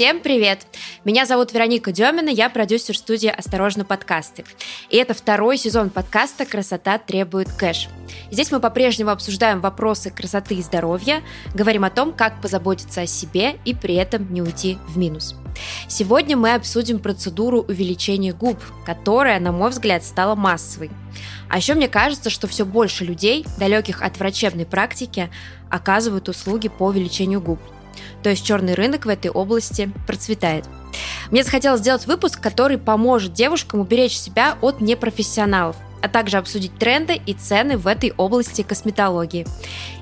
Всем 0.00 0.20
привет! 0.20 0.66
Меня 1.04 1.26
зовут 1.26 1.52
Вероника 1.52 1.92
Демина, 1.92 2.30
я 2.30 2.48
продюсер 2.48 2.96
студии 2.96 3.28
«Осторожно, 3.28 3.84
подкасты». 3.84 4.46
И 4.88 4.96
это 4.96 5.12
второй 5.12 5.58
сезон 5.58 5.90
подкаста 5.90 6.46
«Красота 6.46 6.96
требует 6.96 7.52
кэш». 7.52 7.90
Здесь 8.30 8.50
мы 8.50 8.60
по-прежнему 8.60 9.10
обсуждаем 9.10 9.60
вопросы 9.60 10.10
красоты 10.10 10.54
и 10.54 10.62
здоровья, 10.62 11.22
говорим 11.54 11.84
о 11.84 11.90
том, 11.90 12.14
как 12.14 12.40
позаботиться 12.40 13.02
о 13.02 13.06
себе 13.06 13.58
и 13.66 13.74
при 13.74 13.94
этом 13.94 14.32
не 14.32 14.40
уйти 14.40 14.78
в 14.88 14.96
минус. 14.96 15.34
Сегодня 15.86 16.34
мы 16.34 16.54
обсудим 16.54 16.98
процедуру 16.98 17.60
увеличения 17.60 18.32
губ, 18.32 18.56
которая, 18.86 19.38
на 19.38 19.52
мой 19.52 19.68
взгляд, 19.68 20.02
стала 20.02 20.34
массовой. 20.34 20.90
А 21.50 21.58
еще 21.58 21.74
мне 21.74 21.88
кажется, 21.88 22.30
что 22.30 22.48
все 22.48 22.64
больше 22.64 23.04
людей, 23.04 23.44
далеких 23.58 24.00
от 24.00 24.18
врачебной 24.18 24.64
практики, 24.64 25.28
оказывают 25.68 26.30
услуги 26.30 26.68
по 26.70 26.84
увеличению 26.84 27.42
губ– 27.42 27.60
то 28.22 28.30
есть 28.30 28.44
черный 28.44 28.74
рынок 28.74 29.06
в 29.06 29.08
этой 29.08 29.30
области 29.30 29.90
процветает. 30.06 30.64
Мне 31.30 31.44
захотелось 31.44 31.80
сделать 31.80 32.06
выпуск, 32.06 32.40
который 32.40 32.78
поможет 32.78 33.32
девушкам 33.32 33.80
уберечь 33.80 34.18
себя 34.18 34.56
от 34.60 34.80
непрофессионалов, 34.80 35.76
а 36.02 36.08
также 36.08 36.38
обсудить 36.38 36.76
тренды 36.78 37.20
и 37.24 37.34
цены 37.34 37.76
в 37.76 37.86
этой 37.86 38.12
области 38.16 38.62
косметологии. 38.62 39.46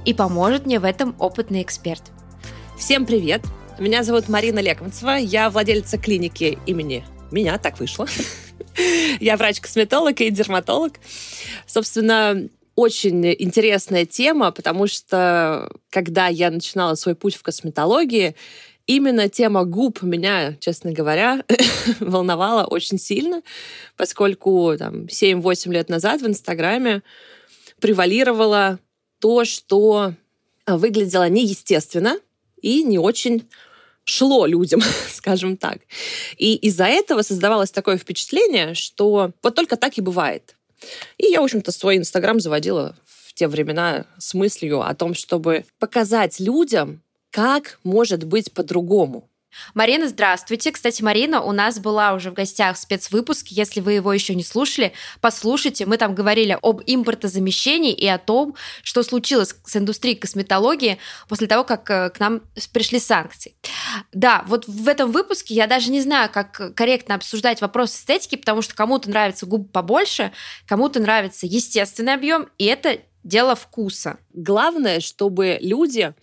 И 0.05 0.15
поможет 0.15 0.67
мне 0.67 0.79
в 0.79 0.85
этом 0.85 1.15
опытный 1.19 1.63
эксперт. 1.63 2.03
Всем 2.79 3.07
привет! 3.07 3.43
Меня 3.79 4.03
зовут 4.03 4.29
Марина 4.29 4.59
Лекманцева, 4.59 5.19
я 5.19 5.51
владельца 5.51 5.99
клиники 5.99 6.59
имени 6.67 7.05
меня, 7.31 7.59
так 7.59 7.79
вышло. 7.79 8.07
Я 9.21 9.37
врач-косметолог 9.37 10.21
и 10.21 10.31
дерматолог. 10.31 10.95
Собственно, 11.67 12.49
очень 12.79 13.27
интересная 13.27 14.07
тема, 14.07 14.53
потому 14.53 14.87
что 14.87 15.69
когда 15.91 16.29
я 16.29 16.49
начинала 16.49 16.95
свой 16.95 17.17
путь 17.17 17.35
в 17.35 17.43
косметологии, 17.43 18.37
именно 18.87 19.29
тема 19.29 19.65
губ 19.65 20.01
меня, 20.03 20.55
честно 20.61 20.93
говоря, 20.93 21.43
волновала 21.99 22.67
очень 22.67 23.01
сильно, 23.01 23.43
поскольку 23.97 24.77
там, 24.79 25.07
7-8 25.07 25.73
лет 25.73 25.89
назад 25.89 26.23
в 26.23 26.29
Инстаграме 26.29 27.03
превалировало 27.81 28.79
то, 29.19 29.45
что 29.45 30.15
выглядело 30.69 31.29
неестественно 31.29 32.17
и 32.63 32.85
не 32.85 33.01
очень 33.01 33.49
шло 34.05 34.47
людям, 34.47 34.83
скажем 35.13 35.57
так. 35.57 35.79
И 36.37 36.55
из-за 36.55 36.85
этого 36.85 37.23
создавалось 37.23 37.73
такое 37.73 37.97
впечатление, 37.99 38.75
что 38.75 39.33
вот 39.43 39.57
только 39.57 39.77
так 39.77 39.99
и 39.99 40.01
бывает. 40.01 40.55
И 41.17 41.27
я, 41.27 41.41
в 41.41 41.45
общем-то, 41.45 41.73
свой 41.73 41.97
Инстаграм 41.97 42.41
заводила 42.41 42.97
в 43.05 43.35
те 43.35 43.49
времена 43.49 44.07
с 44.19 44.35
мыслью 44.35 44.83
о 44.83 44.95
том, 44.95 45.15
чтобы 45.15 45.65
показать 45.79 46.41
людям, 46.41 47.03
как 47.31 47.79
может 47.85 48.25
быть 48.25 48.53
по-другому. 48.53 49.28
Марина, 49.75 50.09
здравствуйте. 50.09 50.73
Кстати, 50.73 51.03
Марина 51.03 51.43
у 51.43 51.53
нас 51.53 51.79
была 51.79 52.13
уже 52.13 52.31
в 52.31 52.35
гостях 52.35 52.77
в 52.77 52.81
спецвыпуске. 52.81 53.55
Если 53.55 53.81
вы 53.81 53.95
его 53.95 54.13
еще 54.13 54.35
не 54.35 54.45
слушали, 54.45 54.93
послушайте. 55.21 55.87
Мы 55.87 55.97
там 55.97 56.15
говорили 56.15 56.59
об 56.63 56.83
импортозамещении 56.87 57.93
и 57.93 58.07
о 58.07 58.19
том, 58.19 58.57
что 58.83 59.03
случилось 59.03 59.55
с 59.65 59.77
индустрией 59.77 60.17
косметологии 60.17 60.99
после 61.29 61.47
того, 61.47 61.65
как 61.65 61.91
э, 61.91 62.11
к 62.11 62.21
нам 62.21 62.43
пришли 62.73 62.99
санкции. 62.99 63.55
Да, 64.13 64.45
вот 64.47 64.67
в 64.67 64.89
этом 64.89 65.13
выпуске 65.13 65.55
я 65.55 65.67
даже 65.67 65.91
не 65.91 66.01
знаю, 66.01 66.31
как 66.31 66.75
корректно 66.75 67.15
обсуждать 67.15 67.61
вопрос 67.61 67.95
эстетики, 67.95 68.37
потому 68.37 68.63
что 68.63 68.75
кому-то 68.75 69.11
нравится 69.11 69.47
губы 69.47 69.69
побольше, 69.69 70.33
кому-то 70.67 71.01
нравится 71.01 71.47
естественный 71.47 72.15
объем, 72.15 72.49
и 72.59 72.65
это 72.65 72.99
дело 73.25 73.55
вкуса. 73.55 74.19
Главное, 74.33 75.01
чтобы 75.01 75.59
люди, 75.61 76.15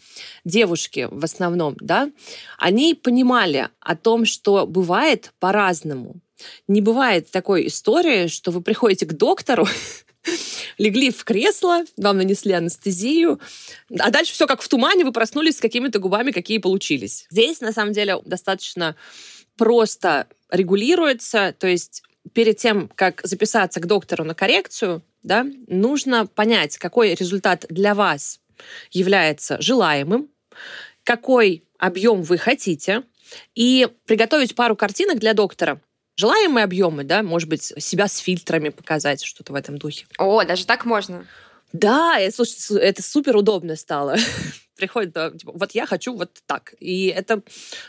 девушки 0.44 1.07
в 1.11 1.23
основном, 1.23 1.75
да, 1.79 2.11
они 2.57 2.94
понимали 2.94 3.69
о 3.79 3.95
том, 3.95 4.25
что 4.25 4.66
бывает 4.66 5.34
по-разному. 5.39 6.16
Не 6.67 6.81
бывает 6.81 7.31
такой 7.31 7.67
истории, 7.67 8.28
что 8.28 8.51
вы 8.51 8.61
приходите 8.61 9.05
к 9.05 9.13
доктору, 9.13 9.67
легли 10.78 11.11
в 11.11 11.23
кресло, 11.23 11.84
вам 11.97 12.17
нанесли 12.17 12.53
анестезию, 12.53 13.39
а 13.97 14.11
дальше 14.11 14.34
все 14.34 14.47
как 14.47 14.61
в 14.61 14.67
тумане, 14.67 15.05
вы 15.05 15.11
проснулись 15.11 15.57
с 15.57 15.61
какими-то 15.61 16.00
губами, 16.00 16.31
какие 16.31 16.57
получились. 16.57 17.25
Здесь, 17.29 17.61
на 17.61 17.72
самом 17.72 17.94
деле, 17.94 18.19
достаточно 18.25 18.95
просто 19.57 20.28
регулируется, 20.50 21.55
то 21.57 21.67
есть 21.67 22.03
перед 22.34 22.57
тем, 22.57 22.89
как 22.94 23.22
записаться 23.23 23.79
к 23.79 23.85
доктору 23.85 24.23
на 24.23 24.34
коррекцию, 24.34 25.03
да, 25.25 25.46
нужно 25.68 26.28
понять, 26.28 26.78
какой 26.78 27.16
результат 27.16 27.66
для 27.69 27.96
вас 27.96 28.40
является 28.91 29.59
желаемым, 29.59 30.30
какой 31.03 31.63
объем 31.80 32.22
вы 32.22 32.38
хотите, 32.38 33.03
и 33.56 33.88
приготовить 34.06 34.56
пару 34.56 34.75
картинок 34.75 35.19
для 35.19 35.34
доктора. 35.34 35.81
Желаемые 36.16 36.64
объемы, 36.64 37.03
да, 37.03 37.24
может 37.24 37.50
быть, 37.50 37.64
себя 37.64 38.08
с 38.08 38.18
фильтрами 38.18 38.69
показать, 38.69 39.24
что-то 39.24 39.52
в 39.52 39.56
этом 39.56 39.78
духе. 39.78 40.06
О, 40.18 40.44
даже 40.44 40.66
так 40.66 40.85
можно? 40.85 41.28
Да, 41.74 42.18
это, 42.19 42.35
слушай, 42.35 42.80
это 42.80 43.02
супер 43.02 43.35
удобно 43.35 43.75
стало. 43.75 44.16
Приходит, 44.78 45.14
типа, 45.40 45.53
вот 45.53 45.72
я 45.72 45.85
хочу 45.85 46.16
вот 46.16 46.30
так. 46.46 46.75
И 46.80 47.08
это 47.08 47.41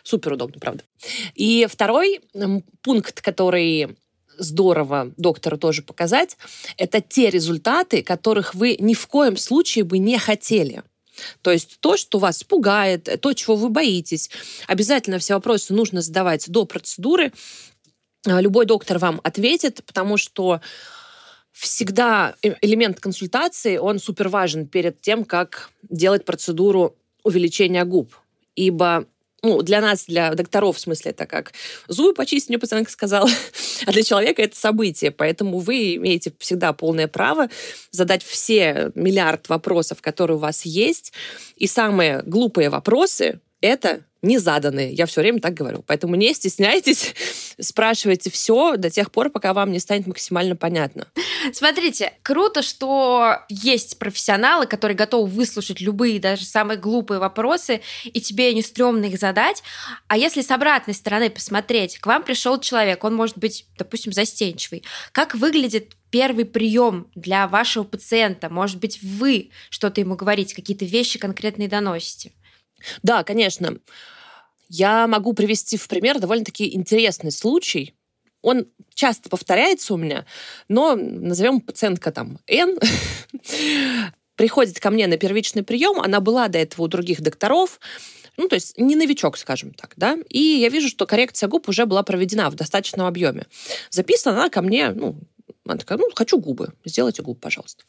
супер 0.03 0.33
удобно, 0.33 0.59
правда. 0.59 0.83
И 1.35 1.67
второй 1.71 2.21
пункт, 2.83 3.21
который 3.21 3.97
здорово 4.39 5.13
доктору 5.17 5.59
тоже 5.59 5.83
показать, 5.83 6.37
это 6.77 7.01
те 7.01 7.31
результаты, 7.31 8.03
которых 8.03 8.55
вы 8.55 8.77
ни 8.79 8.95
в 8.95 9.07
коем 9.07 9.37
случае 9.37 9.85
бы 9.85 9.99
не 9.99 10.19
хотели. 10.19 10.83
То 11.43 11.51
есть 11.51 11.79
то, 11.81 11.97
что 11.97 12.19
вас 12.19 12.45
пугает, 12.45 13.09
то, 13.21 13.33
чего 13.33 13.57
вы 13.57 13.69
боитесь. 13.69 14.31
Обязательно 14.67 15.19
все 15.19 15.35
вопросы 15.35 15.73
нужно 15.73 16.03
задавать 16.03 16.49
до 16.51 16.65
процедуры. 16.67 17.33
А, 18.27 18.41
любой 18.41 18.67
доктор 18.67 18.99
вам 18.99 19.21
ответит, 19.25 19.83
потому 19.87 20.17
что 20.17 20.61
всегда 21.53 22.35
э, 22.43 22.55
элемент 22.61 23.01
консультации, 23.01 23.79
он 23.79 23.99
супер 23.99 24.29
важен 24.29 24.67
перед 24.67 25.01
тем, 25.01 25.25
как 25.25 25.71
делать 25.89 26.25
процедуру 26.25 26.97
увеличения 27.23 27.85
губ. 27.85 28.15
Ибо 28.55 29.07
ну, 29.43 29.63
для 29.63 29.81
нас, 29.81 30.07
для 30.07 30.35
докторов, 30.35 30.77
в 30.77 30.81
смысле, 30.81 31.13
это 31.13 31.27
как 31.27 31.53
зубы 31.89 32.15
почистить, 32.15 32.49
мне 32.49 32.59
пациентка 32.59 32.91
сказала, 32.93 33.29
а 33.87 33.93
для 33.93 34.03
человека 34.03 34.43
это 34.43 34.57
событие. 34.57 35.11
Поэтому 35.11 35.59
вы 35.59 35.97
имеете 35.97 36.33
всегда 36.39 36.73
полное 36.73 37.07
право 37.09 37.49
задать 37.91 38.23
все 38.23 38.91
миллиард 38.95 39.49
вопросов, 39.49 40.03
которые 40.03 40.37
у 40.37 40.41
вас 40.41 40.65
есть. 40.65 41.13
И 41.57 41.67
самые 41.67 42.23
глупые 42.25 42.71
вопросы— 42.71 43.41
это 43.61 44.05
незаданные. 44.23 44.93
Я 44.93 45.07
все 45.07 45.21
время 45.21 45.41
так 45.41 45.55
говорю. 45.55 45.83
Поэтому 45.87 46.17
не 46.17 46.35
стесняйтесь, 46.35 47.15
спрашивайте 47.61 48.31
все 48.31 48.77
до 48.77 48.91
тех 48.91 49.11
пор, 49.13 49.31
пока 49.31 49.55
вам 49.55 49.73
не 49.73 49.79
станет 49.79 50.07
максимально 50.07 50.57
понятно. 50.57 51.07
Смотрите, 51.53 52.13
круто, 52.23 52.63
что 52.63 53.39
есть 53.49 53.99
профессионалы, 53.99 54.67
которые 54.67 54.97
готовы 54.97 55.29
выслушать 55.29 55.81
любые, 55.81 56.19
даже 56.19 56.45
самые 56.45 56.79
глупые 56.79 57.21
вопросы, 57.21 57.83
и 58.05 58.21
тебе 58.21 58.53
не 58.53 58.63
стрёмно 58.63 59.05
их 59.05 59.19
задать. 59.19 59.63
А 60.09 60.17
если 60.17 60.43
с 60.43 60.51
обратной 60.51 60.95
стороны 60.95 61.31
посмотреть, 61.31 61.99
к 61.99 62.07
вам 62.07 62.23
пришел 62.25 62.59
человек, 62.59 63.05
он 63.05 63.15
может 63.15 63.39
быть, 63.39 63.67
допустим, 63.79 64.13
застенчивый. 64.13 64.83
Как 65.13 65.35
выглядит 65.35 65.93
первый 66.11 66.47
прием 66.47 67.09
для 67.15 67.47
вашего 67.47 67.85
пациента? 67.85 68.49
Может 68.49 68.81
быть, 68.81 69.01
вы 69.03 69.51
что-то 69.71 70.01
ему 70.01 70.17
говорите, 70.17 70.55
какие-то 70.55 70.85
вещи 70.85 71.19
конкретные 71.19 71.69
доносите? 71.69 72.33
Да, 73.03 73.25
конечно. 73.25 73.79
Я 74.69 75.07
могу 75.07 75.33
привести 75.33 75.77
в 75.77 75.87
пример 75.89 76.19
довольно-таки 76.19 76.75
интересный 76.75 77.31
случай. 77.31 77.95
Он 78.43 78.67
часто 78.95 79.29
повторяется 79.29 79.95
у 79.95 79.97
меня, 79.97 80.25
но 80.69 80.95
назовем 80.95 81.61
пациентка 81.61 82.13
там 82.13 82.39
Н, 82.47 82.79
приходит 84.37 84.79
ко 84.79 84.91
мне 84.91 85.07
на 85.07 85.17
первичный 85.17 85.63
прием, 85.63 86.01
она 86.01 86.21
была 86.21 86.49
до 86.49 86.59
этого 86.59 86.85
у 86.85 86.89
других 86.89 87.23
докторов, 87.23 87.81
ну, 88.37 88.49
то 88.49 88.55
есть 88.55 88.79
не 88.79 88.95
новичок, 88.97 89.37
скажем 89.39 89.73
так, 89.73 89.95
да, 89.97 90.19
и 90.29 90.39
я 90.39 90.69
вижу, 90.69 90.89
что 90.89 91.07
коррекция 91.07 91.49
губ 91.49 91.69
уже 91.69 91.87
была 91.87 92.03
проведена 92.03 92.51
в 92.51 92.55
достаточном 92.55 93.07
объеме. 93.07 93.47
Записана 93.91 94.39
она 94.39 94.51
ко 94.51 94.63
мне, 94.63 94.91
ну, 94.91 95.17
она 95.65 95.79
такая, 95.79 95.99
ну, 95.99 96.09
хочу 96.15 96.39
губы, 96.39 96.73
сделайте 96.85 97.23
губы, 97.23 97.41
пожалуйста. 97.41 97.85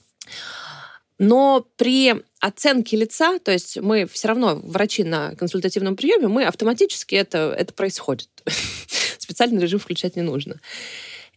Но 1.19 1.67
при 1.75 2.23
оценке 2.39 2.97
лица, 2.97 3.39
то 3.39 3.51
есть 3.51 3.77
мы 3.77 4.05
все 4.05 4.27
равно, 4.27 4.55
врачи 4.63 5.03
на 5.03 5.35
консультативном 5.35 5.95
приеме, 5.95 6.27
мы 6.27 6.43
автоматически 6.43 7.15
это, 7.15 7.55
это 7.57 7.73
происходит. 7.73 8.29
Специальный 9.17 9.61
режим 9.61 9.79
включать 9.79 10.15
не 10.15 10.21
нужно. 10.21 10.59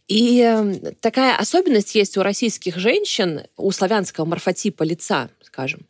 И 0.07 0.41
эм, 0.41 0.79
такая 0.99 1.37
особенность 1.37 1.95
есть 1.95 2.17
у 2.17 2.23
российских 2.23 2.77
женщин, 2.77 3.43
у 3.57 3.71
славянского 3.71 4.25
морфотипа 4.25 4.83
лица, 4.83 5.29
скажем. 5.41 5.87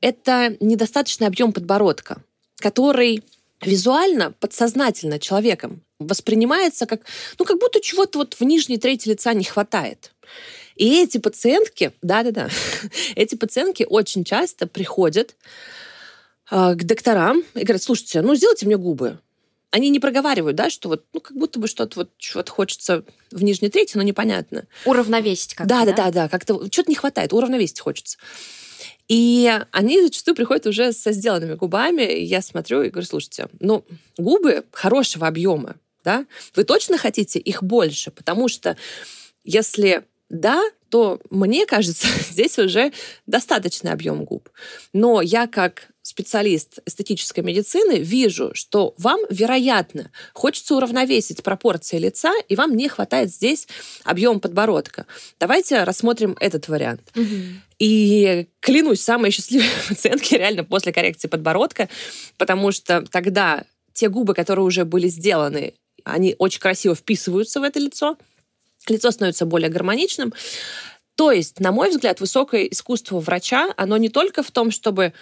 Это 0.00 0.56
недостаточный 0.60 1.26
объем 1.26 1.52
подбородка, 1.52 2.22
который 2.56 3.22
визуально, 3.62 4.32
подсознательно 4.32 5.18
человеком 5.18 5.82
воспринимается 5.98 6.86
как, 6.86 7.02
ну, 7.38 7.44
как 7.44 7.58
будто 7.60 7.80
чего-то 7.80 8.18
вот 8.18 8.34
в 8.34 8.40
нижней 8.42 8.78
трети 8.78 9.08
лица 9.08 9.34
не 9.34 9.44
хватает. 9.44 10.12
И 10.80 11.02
эти 11.02 11.18
пациентки, 11.18 11.92
да-да-да, 12.00 12.48
эти 13.14 13.34
пациентки 13.34 13.86
очень 13.86 14.24
часто 14.24 14.66
приходят 14.66 15.36
э, 16.50 16.74
к 16.74 16.84
докторам 16.84 17.44
и 17.54 17.64
говорят, 17.64 17.82
слушайте, 17.82 18.22
ну 18.22 18.34
сделайте 18.34 18.64
мне 18.64 18.78
губы. 18.78 19.18
они 19.72 19.90
не 19.90 20.00
проговаривают, 20.00 20.56
да, 20.56 20.70
что 20.70 20.88
вот, 20.88 21.04
ну, 21.12 21.20
как 21.20 21.36
будто 21.36 21.60
бы 21.60 21.68
что-то 21.68 22.00
вот 22.00 22.10
чего-то 22.16 22.50
хочется 22.50 23.04
в 23.30 23.42
нижней 23.44 23.68
трети, 23.68 23.98
но 23.98 24.02
непонятно. 24.02 24.64
Уравновесить 24.86 25.52
как-то, 25.52 25.68
да? 25.68 25.84
Да, 25.84 25.92
да, 25.92 26.04
да, 26.04 26.10
да, 26.12 26.28
как-то 26.30 26.66
что-то 26.72 26.90
не 26.90 26.96
хватает, 26.96 27.34
уравновесить 27.34 27.78
хочется. 27.78 28.16
И 29.06 29.52
они 29.72 30.00
зачастую 30.00 30.34
приходят 30.34 30.66
уже 30.66 30.94
со 30.94 31.12
сделанными 31.12 31.56
губами. 31.56 32.04
И 32.04 32.24
я 32.24 32.40
смотрю 32.40 32.80
и 32.80 32.88
говорю, 32.88 33.06
слушайте, 33.06 33.48
ну, 33.60 33.84
губы 34.16 34.64
хорошего 34.72 35.26
объема, 35.26 35.76
да, 36.04 36.24
вы 36.56 36.64
точно 36.64 36.96
хотите 36.96 37.38
их 37.38 37.62
больше? 37.62 38.10
Потому 38.10 38.48
что 38.48 38.78
если 39.44 40.06
да, 40.30 40.62
то 40.88 41.20
мне 41.28 41.66
кажется, 41.66 42.06
здесь 42.30 42.58
уже 42.58 42.92
достаточный 43.26 43.92
объем 43.92 44.24
губ. 44.24 44.48
Но 44.92 45.20
я 45.20 45.46
как 45.46 45.88
специалист 46.02 46.78
эстетической 46.86 47.40
медицины 47.40 47.98
вижу, 47.98 48.52
что 48.54 48.94
вам, 48.96 49.20
вероятно, 49.28 50.10
хочется 50.32 50.74
уравновесить 50.74 51.42
пропорции 51.42 51.98
лица, 51.98 52.32
и 52.48 52.56
вам 52.56 52.74
не 52.76 52.88
хватает 52.88 53.30
здесь 53.30 53.68
объем 54.04 54.40
подбородка. 54.40 55.06
Давайте 55.38 55.84
рассмотрим 55.84 56.36
этот 56.40 56.68
вариант. 56.68 57.02
Угу. 57.14 57.26
И 57.80 58.46
клянусь, 58.60 59.02
самые 59.02 59.30
счастливые 59.30 59.70
пациентки 59.88 60.34
реально 60.34 60.64
после 60.64 60.92
коррекции 60.92 61.28
подбородка, 61.28 61.88
потому 62.38 62.72
что 62.72 63.04
тогда 63.10 63.64
те 63.92 64.08
губы, 64.08 64.34
которые 64.34 64.64
уже 64.64 64.84
были 64.84 65.08
сделаны, 65.08 65.74
они 66.04 66.34
очень 66.38 66.60
красиво 66.60 66.94
вписываются 66.94 67.60
в 67.60 67.62
это 67.62 67.78
лицо, 67.78 68.16
лицо 68.90 69.10
становится 69.10 69.46
более 69.46 69.70
гармоничным. 69.70 70.32
То 71.14 71.32
есть, 71.32 71.60
на 71.60 71.72
мой 71.72 71.90
взгляд, 71.90 72.20
высокое 72.20 72.64
искусство 72.64 73.20
врача, 73.20 73.72
оно 73.76 73.96
не 73.96 74.08
только 74.08 74.42
в 74.42 74.50
том, 74.50 74.70
чтобы 74.70 75.12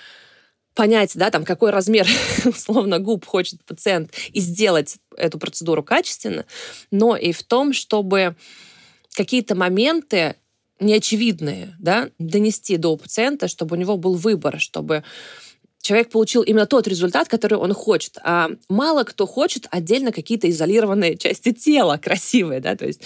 понять, 0.74 1.12
да, 1.16 1.30
там, 1.30 1.44
какой 1.44 1.70
размер, 1.70 2.06
условно, 2.44 3.00
губ 3.00 3.26
хочет 3.26 3.64
пациент 3.64 4.12
и 4.32 4.40
сделать 4.40 4.98
эту 5.16 5.38
процедуру 5.38 5.82
качественно, 5.82 6.44
но 6.92 7.16
и 7.16 7.32
в 7.32 7.42
том, 7.42 7.72
чтобы 7.72 8.36
какие-то 9.16 9.56
моменты 9.56 10.36
неочевидные, 10.78 11.74
да, 11.80 12.10
донести 12.20 12.76
до 12.76 12.96
пациента, 12.96 13.48
чтобы 13.48 13.74
у 13.74 13.78
него 13.78 13.96
был 13.96 14.14
выбор, 14.14 14.60
чтобы 14.60 15.02
человек 15.88 16.10
получил 16.10 16.42
именно 16.42 16.66
тот 16.66 16.86
результат, 16.86 17.28
который 17.28 17.56
он 17.56 17.72
хочет. 17.72 18.18
А 18.22 18.50
мало 18.68 19.04
кто 19.04 19.26
хочет 19.26 19.66
отдельно 19.70 20.12
какие-то 20.12 20.50
изолированные 20.50 21.16
части 21.16 21.52
тела 21.52 21.96
красивые, 21.96 22.60
да, 22.60 22.76
то 22.76 22.86
есть 22.86 23.00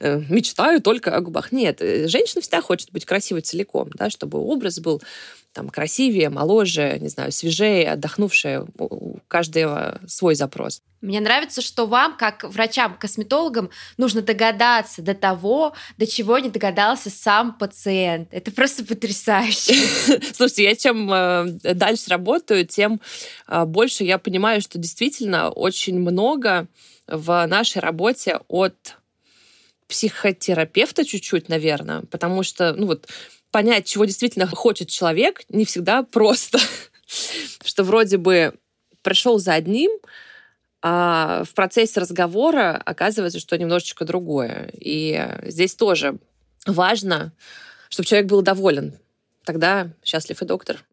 э, 0.00 0.20
мечтаю 0.28 0.82
только 0.82 1.16
о 1.16 1.22
губах. 1.22 1.52
Нет, 1.52 1.80
э, 1.80 2.06
женщина 2.06 2.42
всегда 2.42 2.60
хочет 2.60 2.92
быть 2.92 3.06
красивой 3.06 3.40
целиком, 3.40 3.88
да, 3.94 4.10
чтобы 4.10 4.38
образ 4.40 4.78
был 4.78 5.00
там, 5.52 5.68
красивее, 5.70 6.28
моложе, 6.30 6.98
не 7.00 7.08
знаю, 7.08 7.32
свежее, 7.32 7.90
отдохнувшее. 7.92 8.66
У 8.78 9.18
каждого 9.28 10.00
свой 10.06 10.34
запрос. 10.34 10.82
Мне 11.00 11.20
нравится, 11.20 11.62
что 11.62 11.86
вам, 11.86 12.16
как 12.16 12.44
врачам-косметологам, 12.44 13.70
нужно 13.96 14.20
догадаться 14.20 15.00
до 15.00 15.14
того, 15.14 15.74
до 15.96 16.06
чего 16.06 16.38
не 16.38 16.50
догадался 16.50 17.08
сам 17.08 17.56
пациент. 17.56 18.28
Это 18.32 18.50
просто 18.50 18.84
потрясающе. 18.84 19.74
Слушайте, 20.34 20.64
я 20.64 20.74
чем 20.74 21.12
э, 21.12 21.74
дальше 21.74 22.04
работаю, 22.08 22.66
тем 22.66 23.00
э, 23.46 23.64
больше 23.64 24.04
я 24.04 24.18
понимаю, 24.18 24.60
что 24.60 24.78
действительно 24.78 25.50
очень 25.50 25.98
много 25.98 26.66
в 27.06 27.46
нашей 27.46 27.78
работе 27.78 28.40
от 28.48 28.96
психотерапевта 29.88 31.04
чуть-чуть, 31.04 31.48
наверное, 31.48 32.02
потому 32.02 32.42
что, 32.42 32.74
ну 32.74 32.86
вот, 32.86 33.08
понять, 33.50 33.86
чего 33.86 34.04
действительно 34.04 34.46
хочет 34.46 34.88
человек, 34.88 35.42
не 35.48 35.64
всегда 35.64 36.02
просто. 36.02 36.58
Что 37.64 37.84
вроде 37.84 38.18
бы 38.18 38.54
пришел 39.02 39.38
за 39.38 39.54
одним, 39.54 39.90
а 40.82 41.44
в 41.44 41.54
процессе 41.54 42.00
разговора 42.00 42.80
оказывается, 42.84 43.40
что 43.40 43.58
немножечко 43.58 44.04
другое. 44.04 44.70
И 44.74 45.26
здесь 45.44 45.74
тоже 45.74 46.18
важно, 46.66 47.32
чтобы 47.88 48.06
человек 48.06 48.28
был 48.28 48.42
доволен. 48.42 48.96
Тогда 49.44 49.90
счастлив 50.04 50.40
и 50.40 50.44
доктор. 50.44 50.84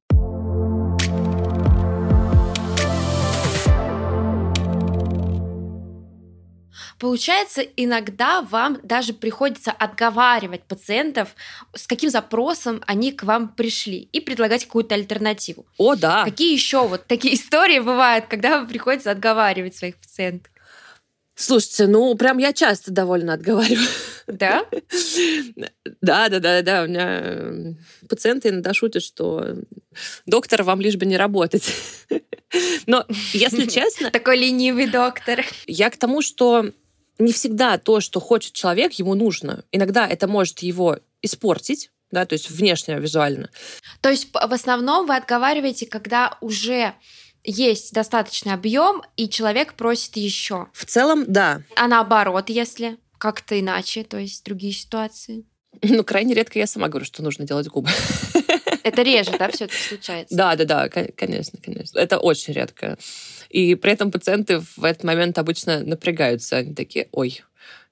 Получается, 6.98 7.62
иногда 7.62 8.42
вам 8.42 8.80
даже 8.84 9.14
приходится 9.14 9.72
отговаривать 9.72 10.64
пациентов, 10.64 11.36
с 11.74 11.88
каким 11.88 12.10
запросом 12.10 12.82
они 12.88 13.12
к 13.12 13.24
вам 13.24 13.50
пришли, 13.50 14.08
и 14.14 14.22
предлагать 14.22 14.66
какую-то 14.66 14.96
альтернативу. 14.96 15.66
О, 15.78 15.96
да. 15.96 16.24
Какие 16.24 16.54
еще 16.54 16.88
вот 16.88 17.06
такие 17.08 17.36
истории 17.36 17.80
бывают, 17.80 18.26
когда 18.28 18.58
вам 18.58 18.68
приходится 18.68 19.12
отговаривать 19.12 19.76
своих 19.76 19.98
пациентов? 19.98 20.52
Слушайте, 21.38 21.88
ну 21.88 22.16
прям 22.16 22.38
я 22.38 22.54
часто 22.54 22.92
довольно 22.92 23.34
отговариваю. 23.34 23.88
Да? 24.28 24.66
Да, 26.02 26.30
да, 26.30 26.40
да, 26.40 26.62
да. 26.62 26.84
У 26.84 26.88
меня 26.88 27.20
э, 27.22 27.74
пациенты 28.08 28.50
иногда 28.50 28.74
шутят, 28.74 29.02
что 29.02 29.56
доктор 30.26 30.62
вам 30.64 30.82
лишь 30.82 30.98
бы 30.98 31.06
не 31.06 31.18
работать. 31.18 31.74
Но, 32.86 33.06
если 33.34 33.66
честно... 33.66 34.12
Такой 34.12 34.38
ленивый 34.38 34.88
доктор. 34.88 35.44
Я 35.66 35.90
к 35.90 35.98
тому, 35.98 36.22
что 36.22 36.72
не 37.20 37.32
всегда 37.32 37.78
то, 37.78 38.00
что 38.00 38.20
хочет 38.20 38.54
человек, 38.54 38.94
ему 38.94 39.16
нужно. 39.16 39.64
Иногда 39.72 40.08
это 40.08 40.28
может 40.28 40.60
его 40.60 41.00
испортить, 41.22 41.92
да, 42.12 42.26
то 42.26 42.34
есть 42.34 42.50
внешне, 42.50 43.00
визуально. 43.00 43.50
То 44.02 44.10
есть 44.10 44.30
в 44.32 44.54
основном 44.54 45.08
вы 45.08 45.16
отговариваете, 45.16 45.86
когда 45.86 46.38
уже 46.42 46.94
есть 47.44 47.94
достаточный 47.94 48.54
объем, 48.54 49.04
и 49.18 49.30
человек 49.30 49.76
просит 49.76 50.18
еще. 50.18 50.68
В 50.74 50.86
целом, 50.86 51.26
да. 51.28 51.62
А 51.76 51.88
наоборот, 51.88 52.50
если 52.50 52.98
как-то 53.18 53.60
иначе, 53.60 54.04
то 54.04 54.18
есть 54.18 54.44
другие 54.46 54.74
ситуации? 54.74 55.46
Ну, 55.82 56.04
крайне 56.04 56.34
редко 56.34 56.58
я 56.58 56.68
сама 56.68 56.88
говорю, 56.88 57.06
что 57.06 57.22
нужно 57.22 57.46
делать 57.46 57.68
губы. 57.68 57.90
Это 58.86 59.02
реже, 59.02 59.32
да, 59.40 59.50
все 59.50 59.66
это 59.66 59.74
случается? 59.76 60.36
Да, 60.36 60.56
да, 60.56 60.66
да, 60.66 60.90
конечно, 60.90 61.58
конечно. 61.60 61.98
Это 61.98 62.20
очень 62.20 62.54
редко. 62.54 63.00
И 63.50 63.74
при 63.74 63.92
этом 63.92 64.12
пациенты 64.12 64.60
в 64.60 64.84
этот 64.84 65.04
момент 65.04 65.40
обычно 65.40 65.80
напрягаются. 65.80 66.58
Они 66.58 66.76
такие, 66.76 67.10
ой, 67.12 67.42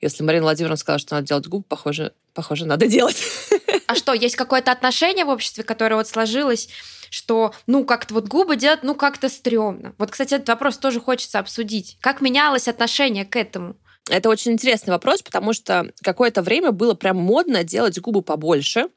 если 0.01 0.21
Марина 0.21 0.43
Владимировна 0.43 0.77
сказала, 0.77 0.99
что 0.99 1.15
надо 1.15 1.25
делать 1.25 1.47
губы, 1.47 1.65
похоже, 1.67 2.13
похоже, 2.35 2.65
надо 2.65 2.87
делать. 2.87 3.21
А 3.85 3.95
что, 3.95 4.13
есть 4.13 4.37
какое-то 4.37 4.71
отношение 4.71 5.25
в 5.25 5.29
обществе, 5.29 5.63
которое 5.63 5.95
вот 5.95 6.07
сложилось, 6.07 6.69
что, 7.09 7.53
ну, 7.67 7.83
как-то 7.83 8.13
вот 8.13 8.27
губы 8.27 8.55
делать, 8.55 8.79
ну, 8.81 8.95
как-то 8.95 9.29
стрёмно. 9.29 9.93
Вот, 9.97 10.09
кстати, 10.09 10.35
этот 10.35 10.47
вопрос 10.47 10.77
тоже 10.77 11.01
хочется 11.01 11.37
обсудить. 11.37 11.97
Как 11.99 12.21
менялось 12.21 12.67
отношение 12.67 13.25
к 13.25 13.35
этому? 13.35 13.75
Это 14.09 14.29
очень 14.29 14.53
интересный 14.53 14.91
вопрос, 14.91 15.21
потому 15.21 15.53
что 15.53 15.91
какое-то 16.01 16.41
время 16.41 16.71
было 16.71 16.93
прям 16.93 17.17
модно 17.17 17.63
делать 17.63 17.99
губы 17.99 18.21
побольше, 18.21 18.87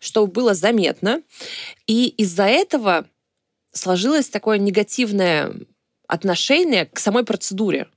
чтобы 0.00 0.32
было 0.32 0.54
заметно. 0.54 1.22
И 1.86 2.08
из-за 2.08 2.44
этого 2.44 3.06
сложилось 3.72 4.28
такое 4.28 4.58
негативное 4.58 5.54
отношение 6.06 6.86
к 6.86 6.98
самой 6.98 7.24
процедуре. 7.24 7.88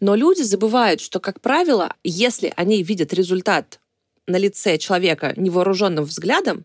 Но 0.00 0.14
люди 0.14 0.42
забывают, 0.42 1.00
что, 1.00 1.20
как 1.20 1.40
правило, 1.40 1.94
если 2.02 2.52
они 2.56 2.82
видят 2.82 3.12
результат 3.12 3.80
на 4.26 4.36
лице 4.36 4.78
человека 4.78 5.34
невооруженным 5.36 6.04
взглядом, 6.04 6.64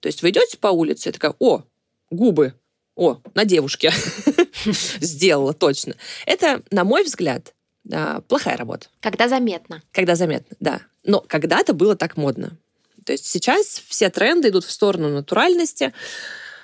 то 0.00 0.06
есть 0.06 0.22
вы 0.22 0.30
идете 0.30 0.58
по 0.58 0.68
улице 0.68 1.08
и 1.08 1.12
такая, 1.12 1.34
о, 1.38 1.64
губы, 2.10 2.54
о, 2.94 3.18
на 3.34 3.44
девушке 3.44 3.92
сделала 4.64 5.52
точно. 5.52 5.94
Это, 6.26 6.62
на 6.70 6.84
мой 6.84 7.04
взгляд, 7.04 7.54
плохая 8.28 8.56
работа. 8.56 8.88
Когда 9.00 9.28
заметно. 9.28 9.82
Когда 9.92 10.14
заметно, 10.14 10.56
да. 10.60 10.82
Но 11.04 11.20
когда-то 11.20 11.72
было 11.72 11.96
так 11.96 12.16
модно. 12.16 12.56
То 13.04 13.12
есть 13.12 13.26
сейчас 13.26 13.82
все 13.86 14.10
тренды 14.10 14.48
идут 14.48 14.64
в 14.64 14.70
сторону 14.70 15.08
натуральности, 15.08 15.92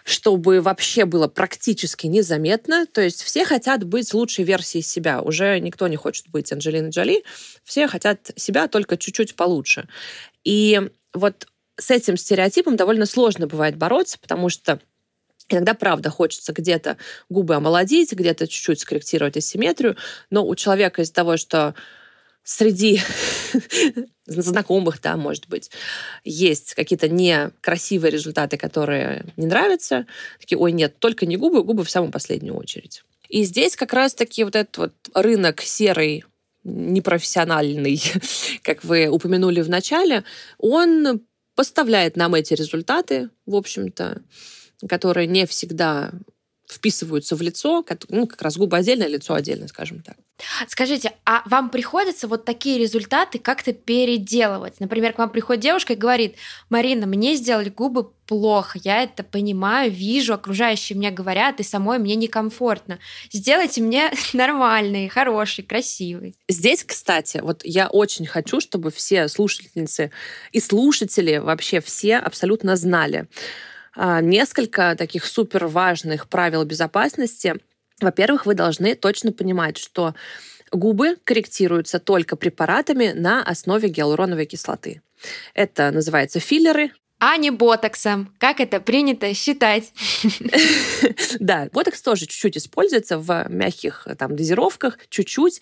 чтобы 0.04 0.60
вообще 0.60 1.04
было 1.04 1.28
практически 1.28 2.06
незаметно. 2.06 2.86
То 2.86 3.02
есть 3.02 3.22
все 3.22 3.44
хотят 3.44 3.84
быть 3.84 4.14
лучшей 4.14 4.44
версией 4.44 4.82
себя. 4.82 5.20
Уже 5.20 5.58
никто 5.60 5.86
не 5.88 5.96
хочет 5.96 6.28
быть 6.28 6.52
Анджелиной 6.52 6.90
Джоли. 6.90 7.24
Все 7.64 7.86
хотят 7.88 8.30
себя 8.36 8.68
только 8.68 8.96
чуть-чуть 8.96 9.36
получше. 9.36 9.88
И 10.44 10.80
вот 11.12 11.46
с 11.76 11.90
этим 11.90 12.16
стереотипом 12.16 12.76
довольно 12.76 13.06
сложно 13.06 13.46
бывает 13.46 13.76
бороться, 13.76 14.18
потому 14.18 14.48
что 14.48 14.80
Иногда, 15.50 15.72
правда, 15.72 16.10
хочется 16.10 16.52
где-то 16.52 16.98
губы 17.30 17.54
омолодить, 17.54 18.12
где-то 18.12 18.46
чуть-чуть 18.46 18.80
скорректировать 18.80 19.38
асимметрию, 19.38 19.96
но 20.30 20.46
у 20.46 20.54
человека 20.54 21.00
из-за 21.00 21.14
того, 21.14 21.38
что 21.38 21.74
среди 22.48 23.02
знакомых, 24.26 25.02
да, 25.02 25.18
может 25.18 25.46
быть, 25.48 25.70
есть 26.24 26.72
какие-то 26.72 27.06
некрасивые 27.06 28.10
результаты, 28.10 28.56
которые 28.56 29.26
не 29.36 29.46
нравятся, 29.46 30.06
такие, 30.40 30.56
ой, 30.56 30.72
нет, 30.72 30.98
только 30.98 31.26
не 31.26 31.36
губы, 31.36 31.62
губы 31.62 31.84
в 31.84 31.90
самую 31.90 32.10
последнюю 32.10 32.56
очередь. 32.56 33.04
И 33.28 33.42
здесь 33.44 33.76
как 33.76 33.92
раз-таки 33.92 34.44
вот 34.44 34.56
этот 34.56 34.78
вот 34.78 34.94
рынок 35.12 35.60
серый, 35.60 36.24
непрофессиональный, 36.64 38.00
как 38.62 38.82
вы 38.82 39.08
упомянули 39.08 39.60
в 39.60 39.68
начале, 39.68 40.24
он 40.56 41.20
поставляет 41.54 42.16
нам 42.16 42.34
эти 42.34 42.54
результаты, 42.54 43.28
в 43.44 43.56
общем-то, 43.56 44.22
которые 44.88 45.26
не 45.26 45.44
всегда 45.46 46.12
вписываются 46.68 47.34
в 47.34 47.42
лицо, 47.42 47.84
ну, 48.08 48.26
как 48.26 48.42
раз 48.42 48.56
губы 48.56 48.76
отдельно, 48.76 49.06
лицо 49.06 49.34
отдельно, 49.34 49.68
скажем 49.68 50.02
так. 50.02 50.16
Скажите, 50.68 51.12
а 51.24 51.42
вам 51.46 51.70
приходится 51.70 52.28
вот 52.28 52.44
такие 52.44 52.78
результаты 52.78 53.38
как-то 53.38 53.72
переделывать? 53.72 54.78
Например, 54.78 55.12
к 55.12 55.18
вам 55.18 55.30
приходит 55.30 55.62
девушка 55.62 55.94
и 55.94 55.96
говорит, 55.96 56.36
Марина, 56.68 57.06
мне 57.06 57.34
сделали 57.34 57.70
губы 57.70 58.10
плохо, 58.26 58.78
я 58.84 59.02
это 59.02 59.24
понимаю, 59.24 59.90
вижу, 59.90 60.34
окружающие 60.34 60.96
мне 60.96 61.10
говорят, 61.10 61.58
и 61.60 61.62
самой 61.62 61.98
мне 61.98 62.14
некомфортно. 62.14 62.98
Сделайте 63.32 63.80
мне 63.80 64.12
нормальный, 64.34 65.08
хороший, 65.08 65.64
красивый. 65.64 66.36
Здесь, 66.48 66.84
кстати, 66.84 67.40
вот 67.42 67.62
я 67.64 67.88
очень 67.88 68.26
хочу, 68.26 68.60
чтобы 68.60 68.90
все 68.90 69.28
слушательницы 69.28 70.12
и 70.52 70.60
слушатели 70.60 71.38
вообще 71.38 71.80
все 71.80 72.16
абсолютно 72.16 72.76
знали, 72.76 73.26
а, 73.26 73.26
несколько 74.22 74.94
таких 74.96 75.24
супер 75.26 75.66
важных 75.66 76.28
правил 76.28 76.64
безопасности. 76.64 77.56
Во-первых, 78.00 78.46
вы 78.46 78.54
должны 78.54 78.94
точно 78.94 79.32
понимать, 79.32 79.76
что 79.76 80.14
губы 80.70 81.16
корректируются 81.24 81.98
только 81.98 82.36
препаратами 82.36 83.12
на 83.12 83.42
основе 83.42 83.88
гиалуроновой 83.88 84.46
кислоты. 84.46 85.02
Это 85.54 85.90
называется 85.90 86.38
филлеры, 86.38 86.92
а 87.18 87.36
не 87.36 87.50
ботоксом, 87.50 88.32
как 88.38 88.60
это 88.60 88.80
принято 88.80 89.32
считать. 89.34 89.92
Да, 91.40 91.68
ботокс 91.72 92.02
тоже 92.02 92.26
чуть-чуть 92.26 92.56
используется 92.56 93.18
в 93.18 93.46
мягких 93.48 94.06
там 94.18 94.36
дозировках, 94.36 94.98
чуть-чуть 95.08 95.60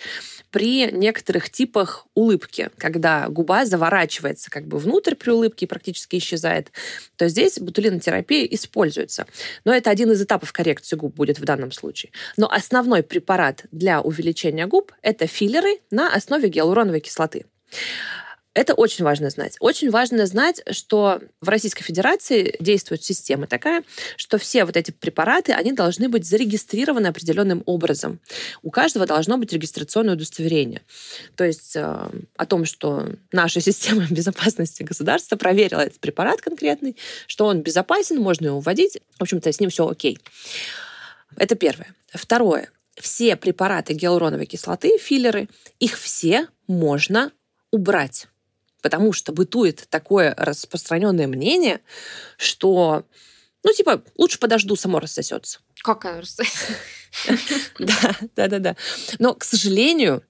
при 0.51 0.91
некоторых 0.91 1.51
типах 1.51 2.07
улыбки, 2.15 2.71
когда 2.79 3.29
губа 3.29 3.65
заворачивается 3.65 4.51
как 4.51 4.67
бы 4.67 4.79
внутрь 4.79 5.15
при 5.15 5.31
улыбке 5.31 5.67
и 5.67 5.69
практически 5.69 6.17
исчезает, 6.17 6.73
то 7.17 7.29
здесь 7.29 7.59
ботулинотерапия 7.59 8.47
используется. 8.47 9.27
Но 9.65 9.75
это 9.75 9.91
один 9.91 10.11
из 10.13 10.23
этапов 10.23 10.53
коррекции 10.53 10.97
губ 10.97 11.15
будет 11.15 11.39
в 11.39 11.45
данном 11.45 11.73
случае. 11.73 12.13
Но 12.37 12.51
основной 12.51 13.03
препарат 13.03 13.65
для 13.71 14.01
увеличения 14.01 14.67
губ– 14.67 14.93
это 15.03 15.27
филлеры 15.27 15.79
на 15.91 16.13
основе 16.13 16.49
гиалуроновой 16.49 17.01
кислоты. 17.01 17.47
Это 18.57 18.73
очень 18.73 19.05
важно 19.05 19.29
знать. 19.29 19.57
Очень 19.61 19.91
важно 19.91 20.25
знать, 20.25 20.63
что 20.71 21.21
в 21.43 21.49
Российской 21.51 21.83
Федерации 21.83 22.57
действует 22.59 23.05
система 23.05 23.47
такая, 23.47 23.85
что 24.17 24.39
все 24.39 24.65
вот 24.65 24.79
эти 24.79 24.93
препараты, 24.93 25.53
они 25.53 25.73
должны 25.73 26.09
быть 26.09 26.25
зарегистрированы 26.25 27.09
определенным 27.09 27.63
образом. 27.67 28.19
У 28.63 28.71
каждого 28.71 29.05
должно 29.05 29.37
быть 29.37 29.53
регистрационное 29.53 30.15
удостоверение. 30.15 30.81
То 31.35 31.45
есть 31.45 31.77
э, 31.77 32.09
о 32.37 32.47
том, 32.47 32.65
что 32.65 33.11
наша 33.31 33.61
система 33.61 34.07
безопасности 34.09 34.85
государства 34.85 35.37
проверила 35.37 35.83
этот 35.83 36.01
препарат 36.01 36.41
конкретный, 36.41 36.97
что 37.27 37.45
он 37.45 37.61
безопасен, 37.61 38.19
можно 38.23 38.47
его 38.47 38.61
вводить. 38.61 39.03
В 39.19 39.23
общем-то, 39.23 39.53
с 39.53 39.61
ним 39.61 39.69
все 39.69 39.87
окей. 39.87 40.19
Это 41.37 41.57
первое. 41.57 41.95
Второе. 42.11 42.71
Все 42.99 43.37
препараты 43.37 43.93
гиалуроновой 43.93 44.47
кислоты, 44.47 44.97
филлеры, 44.97 45.51
их 45.79 45.99
все 45.99 46.49
можно 46.67 47.33
убрать 47.71 48.29
потому 48.87 49.13
что 49.13 49.33
бытует 49.33 49.89
такое 49.91 50.33
распространенное 50.37 51.27
мнение, 51.27 51.81
что, 52.37 53.05
ну, 53.65 53.73
типа, 53.73 54.05
лучше 54.17 54.39
подожду, 54.39 54.77
само 54.77 55.01
рассосется. 55.01 55.59
Как 55.83 56.05
оно 56.05 56.21
рассосется? 56.21 56.73
Да, 57.81 58.17
да, 58.37 58.47
да, 58.47 58.59
да. 58.61 58.77
Но, 59.19 59.35
к 59.35 59.43
сожалению, 59.43 60.23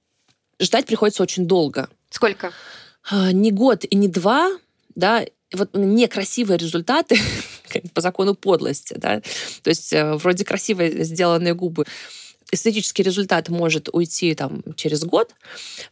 ждать 0.59 0.87
приходится 0.87 1.21
очень 1.21 1.45
долго. 1.45 1.87
Сколько? 2.09 2.51
А, 3.03 3.31
не 3.31 3.51
год 3.51 3.85
и 3.87 3.95
не 3.95 4.07
два, 4.07 4.57
да, 4.95 5.23
вот 5.53 5.75
некрасивые 5.75 6.57
результаты 6.57 7.19
по 7.93 8.01
закону 8.01 8.33
подлости, 8.33 8.95
да, 8.97 9.21
то 9.61 9.69
есть 9.69 9.93
э, 9.93 10.15
вроде 10.15 10.45
красиво 10.45 10.87
сделанные 11.03 11.53
губы 11.53 11.85
эстетический 12.51 13.03
результат 13.03 13.49
может 13.49 13.89
уйти 13.91 14.33
там, 14.35 14.63
через 14.75 15.03
год, 15.03 15.33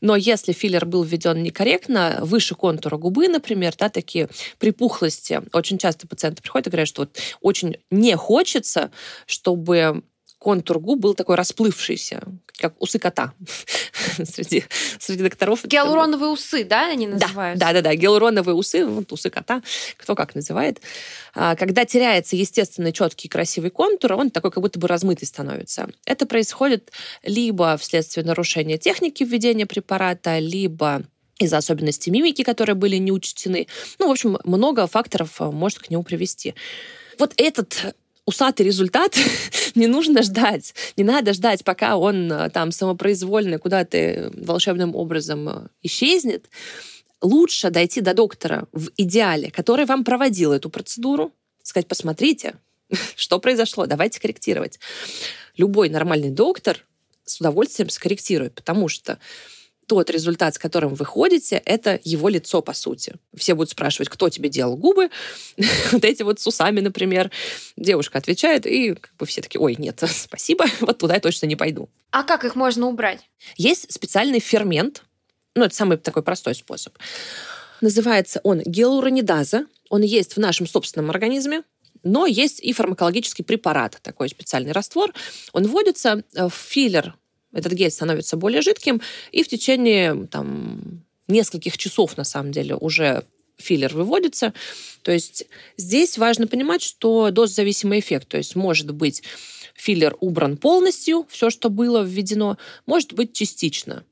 но 0.01 0.15
если 0.15 0.53
филлер 0.53 0.85
был 0.85 1.03
введен 1.03 1.43
некорректно, 1.43 2.19
выше 2.21 2.55
контура 2.55 2.97
губы, 2.97 3.27
например, 3.27 3.74
да, 3.77 3.89
такие 3.89 4.29
припухлости, 4.59 5.41
очень 5.53 5.77
часто 5.77 6.07
пациенты 6.07 6.41
приходят 6.41 6.67
и 6.67 6.69
говорят, 6.69 6.88
что 6.88 7.01
вот 7.03 7.17
очень 7.41 7.77
не 7.91 8.15
хочется, 8.15 8.91
чтобы 9.25 10.03
контур 10.46 10.78
губ 10.78 11.00
был 11.00 11.16
такой 11.16 11.38
расплывшийся, 11.38 12.22
как 12.60 12.75
усы 12.80 13.00
кота 13.00 13.34
среди, 14.24 14.64
среди 15.00 15.24
докторов. 15.24 15.66
Гиалуроновые 15.66 16.30
усы, 16.30 16.64
да, 16.64 16.92
они 16.92 17.08
называются? 17.08 17.60
Да, 17.60 17.74
да, 17.74 17.82
да, 17.82 17.90
да. 17.90 17.96
гиалуроновые 17.96 18.54
усы, 18.54 18.86
вот 18.86 19.12
усы 19.12 19.32
кота, 19.32 19.64
кто 19.98 20.14
как 20.14 20.36
называет. 20.36 20.82
А, 21.34 21.56
когда 21.56 21.84
теряется 21.84 22.36
естественный 22.36 22.92
четкий 22.92 23.28
красивый 23.28 23.72
контур, 23.72 24.14
он 24.14 24.30
такой 24.30 24.52
как 24.52 24.62
будто 24.62 24.78
бы 24.78 24.88
размытый 24.88 25.28
становится. 25.28 25.90
Это 26.06 26.28
происходит 26.28 26.92
либо 27.24 27.75
вследствие 27.78 28.24
нарушения 28.24 28.78
техники 28.78 29.24
введения 29.24 29.66
препарата, 29.66 30.38
либо 30.38 31.02
из-за 31.40 31.58
особенностей 31.58 32.12
мимики, 32.12 32.44
которые 32.44 32.75
были 32.75 32.98
не 32.98 33.12
учтены. 33.12 33.66
Ну, 33.98 34.10
в 34.10 34.12
общем, 34.12 34.38
много 34.44 34.86
факторов 34.86 35.42
а, 35.42 35.50
может 35.50 35.80
к 35.80 35.90
нему 35.90 36.04
привести. 36.04 36.54
Вот 37.18 37.34
этот 37.38 37.96
усатый 38.25 38.65
результат 38.65 39.15
не 39.75 39.88
нужно 39.88 40.24
ждать. 40.24 40.74
Не 40.98 41.03
надо 41.03 41.34
ждать, 41.34 41.63
пока 41.63 41.98
он 41.98 42.32
э, 42.32 42.50
там 42.50 42.72
самопроизвольно 42.72 43.60
куда-то 43.60 44.32
волшебным 44.36 44.96
образом 44.96 45.50
э, 45.50 45.67
исчезнет. 45.84 46.50
Лучше 47.22 47.70
дойти 47.70 48.01
до 48.01 48.13
доктора 48.13 48.67
в 48.72 48.89
идеале, 48.98 49.51
который 49.51 49.86
вам 49.86 50.03
проводил 50.03 50.51
эту 50.51 50.70
процедуру, 50.70 51.32
сказать, 51.63 51.88
посмотрите, 51.88 52.55
что 53.15 53.39
произошло, 53.39 53.86
давайте 53.86 54.20
корректировать. 54.20 54.79
Любой 55.58 55.89
нормальный 55.89 56.32
доктор 56.32 56.84
с 57.24 57.39
удовольствием 57.39 57.89
скорректирует, 57.89 58.53
потому 58.53 58.88
что 58.88 59.20
тот 59.88 60.10
результат, 60.10 60.56
с 60.56 60.60
которым 60.60 60.96
вы 60.96 61.06
ходите, 61.06 61.62
это 61.65 62.00
его 62.04 62.30
лицо, 62.30 62.62
по 62.62 62.74
сути. 62.74 63.15
Все 63.36 63.54
будут 63.54 63.72
спрашивать, 63.72 64.10
кто 64.10 64.30
тебе 64.30 64.50
делал 64.50 64.75
губы, 64.77 65.10
вот 65.92 66.04
эти 66.04 66.24
вот 66.24 66.39
с 66.39 66.48
усами, 66.48 66.80
например. 66.80 67.32
Девушка 67.77 68.18
отвечает, 68.18 68.65
и 68.65 68.96
как 68.96 69.15
бы 69.18 69.25
все 69.25 69.42
такие, 69.42 69.62
ой, 69.62 69.75
нет, 69.77 70.04
спасибо, 70.08 70.65
вот 70.82 70.98
туда 70.98 71.15
я 71.15 71.20
точно 71.20 71.46
не 71.46 71.56
пойду. 71.56 71.89
А 72.12 72.24
как 72.24 72.46
их 72.46 72.56
можно 72.56 72.88
убрать? 72.88 73.20
Есть 73.58 73.92
специальный 73.92 74.39
фермент, 74.39 75.04
ну, 75.56 75.63
это 75.63 75.74
самый 75.74 75.98
такой 75.98 76.22
простой 76.22 76.54
способ. 76.54 76.98
Называется 77.82 78.42
он 78.44 78.62
гиалуронидаза. 78.62 79.65
Он 79.89 80.01
есть 80.01 80.36
в 80.36 80.39
нашем 80.39 80.68
собственном 80.68 81.10
организме, 81.12 81.63
но 82.04 82.25
есть 82.25 82.60
и 82.60 82.74
фармакологический 82.74 83.44
препарат, 83.44 84.00
такой 84.01 84.30
специальный 84.30 84.72
раствор. 84.72 85.13
Он 85.54 85.65
вводится 85.65 86.24
в 86.34 86.50
филлер 86.50 87.15
этот 87.55 87.74
гель 87.74 87.89
становится 87.89 88.38
более 88.38 88.62
жидким, 88.62 89.01
и 89.31 89.41
в 89.41 89.47
течение 89.47 90.27
там, 90.27 91.03
нескольких 91.27 91.77
часов, 91.77 92.17
на 92.17 92.24
самом 92.24 92.51
деле, 92.51 92.75
уже 92.75 93.24
филлер 93.57 93.93
выводится. 93.93 94.53
То 95.01 95.12
есть 95.12 95.45
здесь 95.77 96.17
важно 96.17 96.45
понимать, 96.45 96.83
что 96.83 97.31
дозозависимый 97.31 98.00
эффект. 98.00 98.27
То 98.27 98.38
есть 98.38 98.55
может 98.55 98.91
быть 98.91 99.24
филлер 99.74 100.15
убран 100.19 100.57
полностью, 100.57 101.25
все, 101.29 101.50
что 101.50 101.69
было 101.69 102.03
введено, 102.03 102.57
может 102.85 103.13
быть 103.13 103.33
частично. 103.33 104.03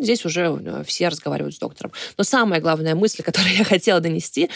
Здесь 0.00 0.24
уже 0.24 0.60
э, 0.64 0.82
все 0.86 1.08
разговаривают 1.08 1.54
с 1.54 1.58
доктором. 1.58 1.92
Но 2.16 2.24
самая 2.24 2.60
главная 2.60 2.94
мысль, 2.94 3.22
которую 3.24 3.54
я 3.54 3.64
хотела 3.64 4.00
донести, 4.00 4.44
э, 4.44 4.48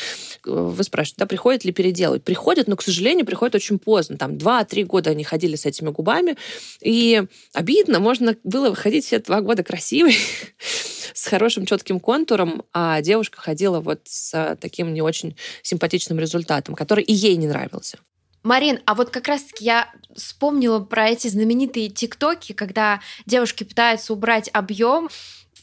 вы 0.44 0.82
спрашиваете, 0.82 1.16
да, 1.18 1.26
приходят 1.26 1.64
ли 1.64 1.72
переделывать? 1.72 2.24
Приходят, 2.24 2.66
но, 2.66 2.76
к 2.76 2.82
сожалению, 2.82 3.26
приходят 3.26 3.54
очень 3.54 3.78
поздно. 3.78 4.16
Там 4.16 4.32
2-3 4.32 4.84
года 4.84 5.10
они 5.10 5.24
ходили 5.24 5.56
с 5.56 5.66
этими 5.66 5.90
губами. 5.90 6.36
И 6.80 7.22
обидно, 7.52 8.00
можно 8.00 8.36
было 8.42 8.70
выходить 8.70 9.04
все 9.04 9.18
два 9.18 9.40
года 9.42 9.62
красивой, 9.62 10.16
с 11.12 11.26
хорошим 11.26 11.66
четким 11.66 12.00
контуром, 12.00 12.64
а 12.72 13.00
девушка 13.02 13.40
ходила 13.40 13.80
вот 13.80 14.00
с 14.04 14.56
таким 14.60 14.94
не 14.94 15.02
очень 15.02 15.36
симпатичным 15.62 16.18
результатом, 16.18 16.74
который 16.74 17.04
и 17.04 17.12
ей 17.12 17.36
не 17.36 17.46
нравился. 17.46 17.98
Марин, 18.44 18.80
а 18.84 18.94
вот 18.94 19.08
как 19.10 19.26
раз-таки 19.26 19.64
я 19.64 19.90
вспомнила 20.14 20.80
про 20.80 21.08
эти 21.08 21.28
знаменитые 21.28 21.88
тиктоки, 21.88 22.52
когда 22.52 23.00
девушки 23.24 23.64
пытаются 23.64 24.12
убрать 24.12 24.50
объем, 24.52 25.08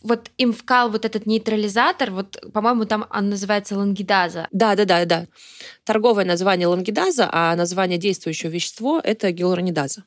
вот 0.02 0.32
им 0.40 0.52
вкал 0.52 0.90
вот 0.90 1.06
этот 1.06 1.28
нейтрализатор, 1.28 2.10
вот, 2.10 2.44
по-моему, 2.52 2.86
там 2.86 3.06
он 3.12 3.30
называется 3.30 3.78
лангидаза. 3.78 4.48
Да, 4.52 4.76
да, 4.76 4.86
да, 4.86 5.06
да. 5.06 5.28
Торговое 5.84 6.26
название 6.26 6.68
лангидаза, 6.68 7.30
а 7.32 7.56
название 7.56 8.00
действующего 8.00 8.50
вещества 8.50 9.00
это 9.04 9.32
гиалуронидаза. 9.32 10.06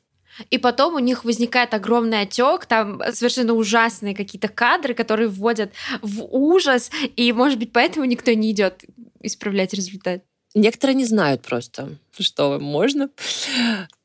И 0.50 0.58
потом 0.58 0.96
у 0.96 0.98
них 0.98 1.24
возникает 1.24 1.74
огромный 1.74 2.22
отек, 2.22 2.66
там 2.66 3.00
совершенно 3.12 3.52
ужасные 3.52 4.16
какие-то 4.16 4.48
кадры, 4.48 4.94
которые 4.94 5.28
вводят 5.28 5.72
в 6.02 6.24
ужас, 6.24 6.90
и, 7.14 7.32
может 7.32 7.60
быть, 7.60 7.72
поэтому 7.72 8.04
никто 8.04 8.32
не 8.32 8.50
идет 8.50 8.84
исправлять 9.20 9.72
результат. 9.74 10.24
Некоторые 10.54 10.94
не 10.94 11.04
знают 11.04 11.42
просто, 11.42 11.96
что 12.18 12.58
можно. 12.60 13.10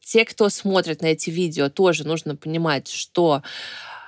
Те, 0.01 0.25
кто 0.25 0.49
смотрит 0.49 1.01
на 1.01 1.07
эти 1.07 1.29
видео, 1.29 1.69
тоже 1.69 2.05
нужно 2.05 2.35
понимать, 2.35 2.87
что 2.87 3.43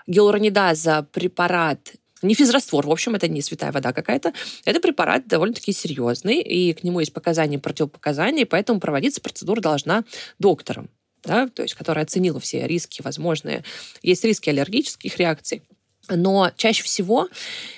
гиалуронидаза 0.07 1.07
препарат 1.11 1.93
не 2.21 2.35
физраствор, 2.35 2.85
в 2.85 2.91
общем, 2.91 3.15
это 3.15 3.27
не 3.27 3.41
святая 3.41 3.71
вода 3.71 3.93
какая-то. 3.93 4.33
Это 4.65 4.79
препарат 4.79 5.27
довольно-таки 5.27 5.73
серьезный, 5.73 6.39
и 6.41 6.73
к 6.73 6.83
нему 6.83 6.99
есть 6.99 7.13
показания 7.13 7.57
и 7.57 7.59
противопоказания, 7.59 8.45
поэтому 8.45 8.79
проводиться 8.79 9.21
процедура 9.21 9.59
должна 9.59 10.03
доктором. 10.39 10.89
да, 11.23 11.47
то 11.47 11.61
есть 11.63 11.75
которая 11.75 12.05
оценила 12.05 12.39
все 12.39 12.67
риски 12.67 13.01
возможные. 13.01 13.63
Есть 14.01 14.23
риски 14.23 14.49
аллергических 14.49 15.17
реакций. 15.17 15.61
Но 16.09 16.51
чаще 16.57 16.83
всего, 16.83 17.29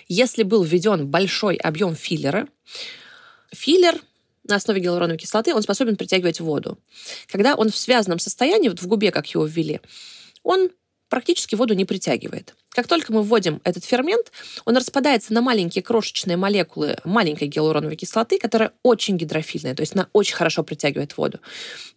если 0.08 0.44
был 0.44 0.64
введен 0.64 1.08
большой 1.08 1.56
объем 1.56 1.96
филлера, 1.96 2.48
филлер 3.52 4.02
на 4.48 4.56
основе 4.56 4.82
гиалуроновой 4.82 5.18
кислоты, 5.18 5.54
он 5.54 5.62
способен 5.62 5.96
притягивать 5.96 6.40
воду. 6.40 6.78
Когда 7.28 7.56
он 7.56 7.70
в 7.70 7.78
связанном 7.78 8.20
состоянии, 8.20 8.70
вот 8.70 8.82
в 8.82 8.88
губе, 8.88 9.12
как 9.12 9.28
его 9.28 9.46
ввели, 9.46 9.82
он 10.44 10.70
практически 11.10 11.54
воду 11.54 11.76
не 11.76 11.86
притягивает. 11.86 12.56
Как 12.70 12.88
только 12.88 13.14
мы 13.14 13.22
вводим 13.22 13.62
этот 13.64 13.86
фермент, 13.86 14.32
он 14.66 14.76
распадается 14.76 15.32
на 15.32 15.42
маленькие 15.42 15.84
крошечные 15.84 16.38
молекулы 16.38 16.98
маленькой 17.04 17.50
гиалуроновой 17.50 17.96
кислоты, 17.96 18.40
которая 18.40 18.72
очень 18.82 19.16
гидрофильная, 19.16 19.76
то 19.76 19.82
есть 19.82 19.94
она 19.94 20.08
очень 20.12 20.36
хорошо 20.36 20.64
притягивает 20.64 21.16
воду. 21.16 21.40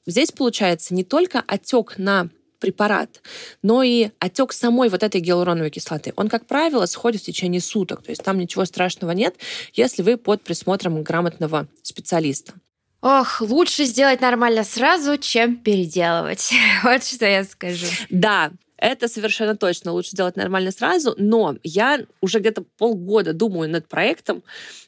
Здесь 0.05 0.33
получается 0.33 0.93
не 0.93 1.03
только 1.03 1.43
отек 1.47 1.95
на 1.97 2.29
препарат, 2.67 3.23
но 3.63 3.85
и 3.85 4.11
отек 4.19 4.53
самой 4.53 4.89
вот 4.89 5.05
этой 5.05 5.21
гиалуроновой 5.21 5.71
кислоты. 5.71 6.13
Он, 6.17 6.29
как 6.29 6.47
правило, 6.47 6.87
сходит 6.87 7.23
в 7.23 7.25
течение 7.25 7.61
суток, 7.61 8.03
то 8.03 8.11
есть 8.11 8.25
там 8.25 8.39
ничего 8.39 8.65
страшного 8.65 9.13
нет, 9.13 9.37
если 9.73 10.03
вы 10.03 10.17
под 10.17 10.43
присмотром 10.43 11.01
грамотного 11.05 11.69
специалиста. 11.83 12.55
Ох, 13.03 13.41
лучше 13.41 13.85
сделать 13.85 14.21
нормально 14.21 14.65
сразу, 14.65 15.17
чем 15.17 15.59
переделывать. 15.59 16.51
вот 16.83 17.05
что 17.05 17.25
я 17.25 17.45
скажу. 17.45 17.87
Да, 18.11 18.51
это 18.79 19.07
совершенно 19.07 19.57
точно. 19.57 19.93
Лучше 19.93 20.11
сделать 20.11 20.35
нормально 20.35 20.73
сразу. 20.73 21.15
Но 21.17 21.55
я 21.63 22.01
уже 22.21 22.41
где-то 22.41 22.65
полгода 22.79 23.33
думаю 23.33 23.71
над 23.71 23.87
проектом, 23.87 24.43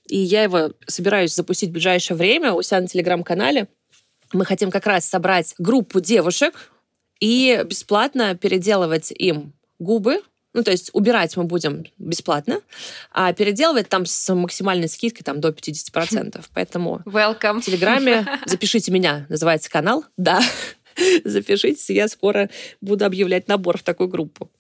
и 0.08 0.18
я 0.18 0.42
его 0.42 0.73
собираюсь 0.88 1.32
запустить 1.32 1.70
в 1.70 1.75
ближайшее 1.75 2.16
время 2.16 2.54
у 2.54 2.62
себя 2.62 2.80
на 2.80 2.88
телеграм-канале. 2.88 3.68
Мы 4.32 4.44
хотим 4.44 4.73
как 4.73 4.87
раз 4.87 5.04
собрать 5.04 5.54
группу 5.58 6.00
девушек 6.00 6.73
и 7.20 7.64
бесплатно 7.64 8.34
переделывать 8.34 9.10
им 9.10 9.52
губы, 9.78 10.20
ну, 10.54 10.64
то 10.64 10.70
есть 10.70 10.90
убирать 10.92 11.37
мы 11.37 11.44
будем 11.44 11.84
бесплатно, 11.98 12.60
а 13.12 13.32
переделывать 13.32 13.88
там 13.88 14.06
с 14.06 14.34
максимальной 14.34 14.88
скидкой 14.88 15.22
там 15.22 15.40
до 15.40 15.50
50%. 15.50 16.44
Поэтому 16.54 17.02
Welcome. 17.04 17.60
в 17.60 17.64
Телеграме 17.64 18.26
запишите 18.46 18.90
меня, 18.90 19.26
называется 19.28 19.70
канал. 19.70 20.04
Да, 20.16 20.40
запишитесь, 21.25 21.90
я 21.90 22.08
скоро 22.08 22.50
буду 22.80 23.04
объявлять 23.04 23.46
набор 23.48 23.78
в 23.78 23.82
такую 23.82 24.08
группу. 24.08 24.50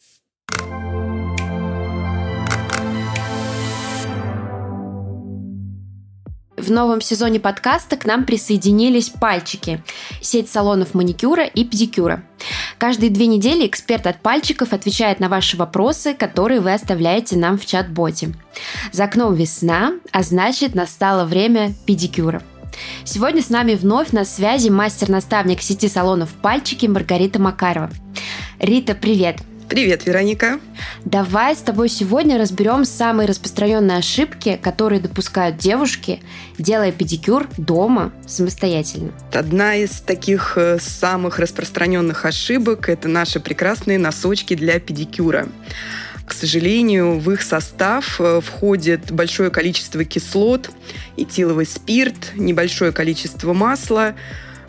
В 6.68 6.70
новом 6.70 7.00
сезоне 7.00 7.40
подкаста 7.40 7.96
к 7.96 8.04
нам 8.04 8.26
присоединились 8.26 9.08
пальчики, 9.08 9.82
сеть 10.20 10.50
салонов 10.50 10.92
маникюра 10.92 11.44
и 11.44 11.64
педикюра. 11.64 12.22
Каждые 12.76 13.08
две 13.08 13.26
недели 13.26 13.66
эксперт 13.66 14.06
от 14.06 14.20
пальчиков 14.20 14.74
отвечает 14.74 15.18
на 15.18 15.30
ваши 15.30 15.56
вопросы, 15.56 16.12
которые 16.12 16.60
вы 16.60 16.74
оставляете 16.74 17.38
нам 17.38 17.56
в 17.56 17.64
чат-боте. 17.64 18.34
За 18.92 19.04
окном 19.04 19.34
весна, 19.34 19.94
а 20.12 20.22
значит 20.22 20.74
настало 20.74 21.24
время 21.24 21.72
педикюра. 21.86 22.42
Сегодня 23.02 23.40
с 23.40 23.48
нами 23.48 23.72
вновь 23.72 24.12
на 24.12 24.26
связи 24.26 24.68
мастер-наставник 24.68 25.62
сети 25.62 25.88
салонов 25.88 26.28
«Пальчики» 26.34 26.84
Маргарита 26.84 27.40
Макарова. 27.40 27.88
Рита, 28.60 28.94
привет! 28.94 29.38
Привет, 29.68 30.06
Вероника. 30.06 30.60
Давай 31.04 31.54
с 31.54 31.58
тобой 31.58 31.90
сегодня 31.90 32.38
разберем 32.38 32.86
самые 32.86 33.28
распространенные 33.28 33.98
ошибки, 33.98 34.58
которые 34.62 34.98
допускают 34.98 35.58
девушки, 35.58 36.20
делая 36.56 36.90
педикюр 36.90 37.46
дома 37.58 38.12
самостоятельно. 38.26 39.12
Одна 39.32 39.76
из 39.76 40.00
таких 40.00 40.54
э, 40.56 40.78
самых 40.80 41.38
распространенных 41.38 42.24
ошибок– 42.24 42.88
это 42.90 43.08
наши 43.08 43.40
прекрасные 43.40 43.98
носочки 43.98 44.54
для 44.54 44.80
педикюра. 44.80 45.48
К 46.26 46.32
сожалению, 46.32 47.18
в 47.18 47.30
их 47.30 47.42
состав 47.42 48.20
э, 48.20 48.40
входит 48.40 49.12
большое 49.12 49.50
количество 49.50 50.02
кислот, 50.02 50.70
этиловый 51.18 51.66
спирт, 51.66 52.32
небольшое 52.36 52.92
количество 52.92 53.52
масла. 53.52 54.14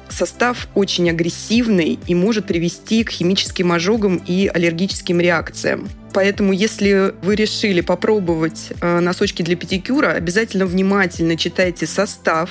Состав 0.10 0.67
очень 0.76 1.10
агрессивный 1.10 2.00
и 2.08 2.15
может 2.15 2.48
привести 2.48 3.04
к 3.04 3.12
химическим 3.12 3.72
ожогам 3.72 4.22
и 4.26 4.48
аллергическим 4.48 5.19
реакциям. 5.19 5.88
Поэтому, 6.13 6.54
если 6.54 7.13
вы 7.22 7.36
решили 7.36 7.82
попробовать 7.82 8.69
э, 8.82 9.00
носочки 9.00 9.43
для 9.43 9.56
педикюра, 9.56 10.10
обязательно 10.10 10.65
внимательно 10.65 11.38
читайте 11.38 11.86
состав, 11.86 12.50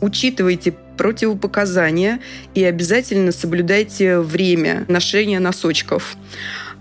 учитывайте 0.00 0.74
противопоказания 0.96 2.20
и 2.54 2.64
обязательно 2.64 3.32
соблюдайте 3.32 4.20
время 4.20 4.84
ношения 4.88 5.40
носочков. 5.40 6.16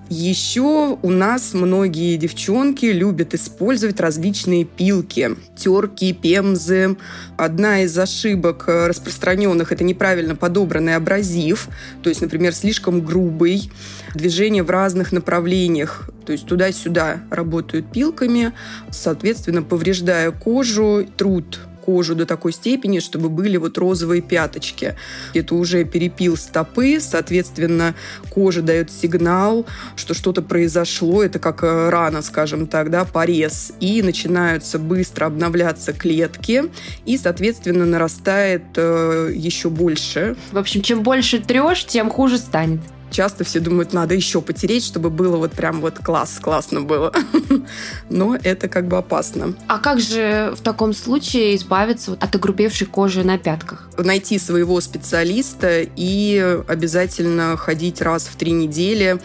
Еще 0.10 0.98
у 1.00 1.10
нас 1.12 1.54
многие 1.54 2.18
девчонки 2.18 2.88
любят 2.88 3.36
использовать 3.36 4.00
различные 4.00 4.66
пилки, 4.66 5.36
терки, 5.56 6.14
пемзы. 6.14 6.98
Одна 7.38 7.84
из 7.84 7.96
ошибок 7.96 8.68
распространенных– 8.68 9.72
это 9.72 9.84
неправильно 9.84 10.36
подобранный 10.36 10.96
абразив, 10.96 11.70
то 12.02 12.10
есть, 12.10 12.22
например, 12.22 12.56
слишком 12.56 13.02
грубый, 13.02 13.72
движение 14.16 14.64
в 14.64 14.72
разных 14.72 15.12
направлениях, 15.12 16.10
то 16.26 16.32
есть 16.32 16.48
туда-сюда 16.48 17.22
работают 17.30 17.92
пилками, 17.92 18.54
соответственно, 18.90 19.62
повреждая 19.62 20.32
кожу, 20.32 21.06
труд 21.18 21.60
кожу 21.90 22.14
до 22.14 22.28
такой 22.28 22.54
степени, 22.54 23.00
чтобы 23.00 23.30
были 23.30 23.58
вот 23.58 23.80
розовые 23.80 24.22
пяточки. 24.22 24.96
Это 25.34 25.56
уже 25.56 25.84
перепил 25.86 26.38
стопы, 26.38 27.00
соответственно, 27.00 27.96
кожа 28.30 28.62
дает 28.62 28.92
сигнал, 28.92 29.66
что 29.96 30.14
что-то 30.14 30.44
произошло, 30.44 31.24
это 31.24 31.40
как 31.40 31.64
э, 31.64 31.90
рана, 31.90 32.22
скажем 32.22 32.68
так, 32.68 32.92
да, 32.92 33.06
порез, 33.06 33.72
и 33.80 34.04
начинаются 34.04 34.78
быстро 34.78 35.26
обновляться 35.26 35.92
клетки, 35.92 36.66
и, 37.08 37.18
соответственно, 37.18 37.88
нарастает 37.88 38.66
э, 38.76 39.32
еще 39.34 39.72
больше. 39.72 40.36
В 40.52 40.60
общем, 40.60 40.84
чем 40.84 41.02
больше 41.02 41.40
трешь, 41.40 41.86
тем 41.86 42.12
хуже 42.12 42.38
станет 42.38 42.82
часто 43.12 43.44
все 43.44 43.60
думают, 43.60 43.94
надо 43.94 44.16
еще 44.16 44.42
потереть, 44.42 44.86
чтобы 44.86 45.10
было 45.10 45.38
вот 45.38 45.52
прям 45.52 45.82
вот 45.82 46.00
класс, 46.00 46.40
классно 46.42 46.82
было. 46.82 47.14
Но 48.10 48.36
это 48.36 48.68
как 48.68 48.88
бы 48.88 48.98
опасно. 48.98 49.54
А 49.68 49.80
как 49.80 50.00
же 50.00 50.54
в 50.56 50.62
таком 50.62 50.94
случае 50.94 51.56
избавиться 51.56 52.18
от 52.20 52.36
огрубевшей 52.36 52.88
кожи 52.88 53.24
на 53.24 53.38
пятках? 53.38 53.90
Найти 53.98 54.40
своего 54.40 54.80
специалиста 54.82 55.82
и 55.82 56.62
обязательно 56.68 57.58
ходить 57.58 58.02
раз 58.02 58.28
в 58.28 58.36
три 58.36 58.52
недели 58.52 59.20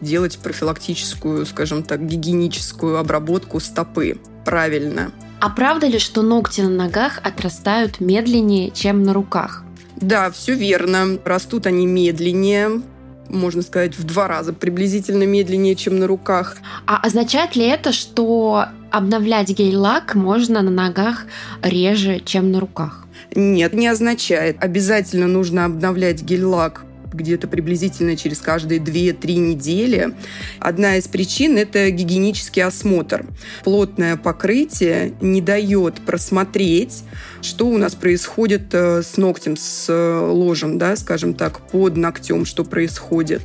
делать 0.00 0.38
профилактическую, 0.38 1.46
скажем 1.46 1.82
так, 1.82 2.06
гигиеническую 2.06 2.98
обработку 2.98 3.60
стопы 3.60 4.18
правильно. 4.44 5.12
А 5.40 5.50
правда 5.50 5.86
ли, 5.86 5.98
что 5.98 6.22
ногти 6.22 6.60
на 6.60 6.70
ногах 6.70 7.20
отрастают 7.22 8.00
медленнее, 8.00 8.70
чем 8.70 9.02
на 9.02 9.12
руках? 9.12 9.64
Да, 9.96 10.30
все 10.30 10.54
верно. 10.54 11.18
Растут 11.24 11.66
они 11.66 11.86
медленнее, 11.86 12.82
можно 13.28 13.62
сказать, 13.62 13.96
в 13.96 14.04
два 14.04 14.28
раза 14.28 14.52
приблизительно 14.52 15.24
медленнее, 15.24 15.74
чем 15.74 15.98
на 15.98 16.06
руках. 16.06 16.58
А 16.86 16.98
означает 16.98 17.56
ли 17.56 17.66
это, 17.66 17.92
что 17.92 18.66
обновлять 18.90 19.50
гель-лак 19.50 20.14
можно 20.14 20.62
на 20.62 20.70
ногах 20.70 21.26
реже, 21.62 22.20
чем 22.24 22.52
на 22.52 22.60
руках? 22.60 23.04
Нет, 23.34 23.72
не 23.72 23.88
означает. 23.88 24.62
Обязательно 24.62 25.26
нужно 25.26 25.64
обновлять 25.64 26.22
гель-лак 26.22 26.84
где-то 27.14 27.48
приблизительно 27.48 28.16
через 28.16 28.38
каждые 28.38 28.80
2-3 28.80 29.34
недели. 29.36 30.14
Одна 30.58 30.96
из 30.96 31.08
причин– 31.08 31.56
это 31.58 31.90
гигиенический 31.90 32.62
осмотр. 32.62 33.26
Плотное 33.62 34.16
покрытие 34.16 35.14
не 35.20 35.40
дает 35.40 35.94
просмотреть, 36.06 37.04
что 37.42 37.66
у 37.66 37.78
нас 37.78 37.94
происходит 37.94 38.72
э, 38.72 39.02
с 39.02 39.16
ногтем, 39.16 39.56
с 39.56 39.86
э, 39.88 40.18
ложем, 40.18 40.78
да, 40.78 40.96
скажем 40.96 41.34
так, 41.34 41.60
под 41.68 41.96
ногтем, 41.96 42.44
что 42.44 42.64
происходит. 42.64 43.42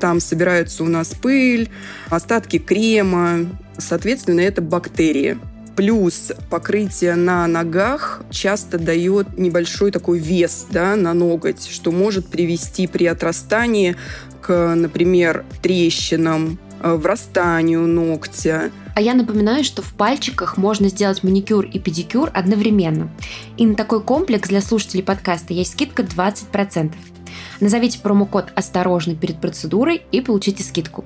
Там 0.00 0.20
собирается 0.20 0.84
у 0.84 0.88
нас 0.88 1.08
пыль, 1.08 1.70
остатки 2.08 2.58
крема, 2.58 3.46
соответственно, 3.78 4.40
это 4.40 4.60
бактерии. 4.60 5.38
Плюс 5.76 6.32
покрытие 6.48 7.16
на 7.16 7.46
ногах 7.46 8.22
часто 8.30 8.78
дает 8.78 9.38
небольшой 9.38 9.90
такой 9.90 10.18
вес 10.18 10.66
да, 10.70 10.96
на 10.96 11.12
ноготь, 11.12 11.68
что 11.68 11.92
может 11.92 12.28
привести 12.28 12.86
при 12.86 13.04
отрастании 13.04 13.94
к, 14.40 14.74
например, 14.74 15.44
трещинам, 15.62 16.58
э, 16.82 16.94
врастанию 16.94 17.86
ногтя. 17.86 18.70
А 18.94 19.02
я 19.02 19.12
напоминаю, 19.12 19.64
что 19.64 19.82
в 19.82 19.92
пальчиках 19.92 20.56
можно 20.56 20.88
сделать 20.88 21.22
маникюр 21.22 21.66
и 21.66 21.78
педикюр 21.78 22.30
одновременно. 22.32 23.10
И 23.58 23.66
на 23.66 23.74
такой 23.74 24.00
комплекс 24.02 24.48
для 24.48 24.62
слушателей 24.62 25.02
подкаста 25.02 25.52
есть 25.52 25.72
скидка 25.72 26.02
20%. 26.02 26.94
Назовите 27.60 27.98
промокод 28.00 28.46
«Осторожно» 28.54 29.14
перед 29.14 29.42
процедурой 29.42 30.02
и 30.10 30.22
получите 30.22 30.62
скидку. 30.62 31.04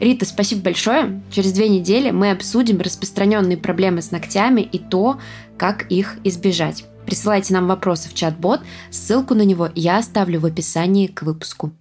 Рита, 0.00 0.24
спасибо 0.24 0.62
большое. 0.62 1.22
Через 1.30 1.52
две 1.52 1.68
недели 1.68 2.10
мы 2.10 2.30
обсудим 2.30 2.80
распространенные 2.80 3.56
проблемы 3.56 4.02
с 4.02 4.10
ногтями 4.10 4.60
и 4.60 4.78
то, 4.78 5.20
как 5.56 5.90
их 5.90 6.16
избежать. 6.24 6.84
Присылайте 7.06 7.54
нам 7.54 7.68
вопросы 7.68 8.08
в 8.08 8.14
чат-бот. 8.14 8.60
Ссылку 8.90 9.34
на 9.34 9.42
него 9.42 9.70
я 9.74 9.98
оставлю 9.98 10.40
в 10.40 10.46
описании 10.46 11.06
к 11.06 11.22
выпуску. 11.22 11.72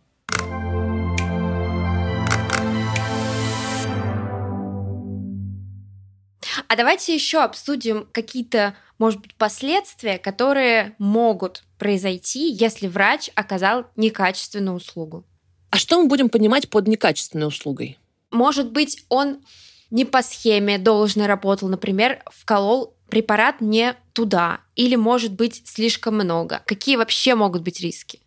А 6.68 6.76
давайте 6.76 7.14
еще 7.14 7.40
обсудим 7.40 8.08
какие-то, 8.12 8.76
может 8.98 9.22
быть, 9.22 9.36
последствия, 9.36 10.18
которые 10.18 10.96
могут 11.00 11.64
произойти, 11.78 12.52
если 12.52 12.88
врач 12.88 13.30
оказал 13.36 13.86
некачественную 13.96 14.76
услугу. 14.76 15.26
А 15.76 15.78
что 15.78 16.02
мы 16.02 16.08
будем 16.08 16.30
понимать 16.30 16.70
под 16.70 16.88
некачественной 16.88 17.48
услугой? 17.48 18.00
Может 18.32 18.72
быть, 18.72 19.04
он 19.10 19.42
не 19.92 20.06
по 20.06 20.22
схеме 20.22 20.78
должно 20.78 21.28
работал, 21.28 21.68
например, 21.68 22.24
вколол 22.28 22.96
препарат 23.10 23.60
не 23.60 23.94
туда, 24.14 24.62
или 24.78 24.96
может 24.96 25.34
быть 25.34 25.64
слишком 25.68 26.16
много. 26.16 26.64
Какие 26.66 26.96
вообще 26.96 27.36
могут 27.36 27.62
быть 27.62 27.82
риски? 27.82 28.22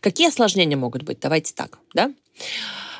Какие 0.00 0.28
осложнения 0.28 0.78
могут 0.78 1.02
быть? 1.02 1.20
Давайте 1.20 1.52
так, 1.52 1.78
да? 1.92 2.14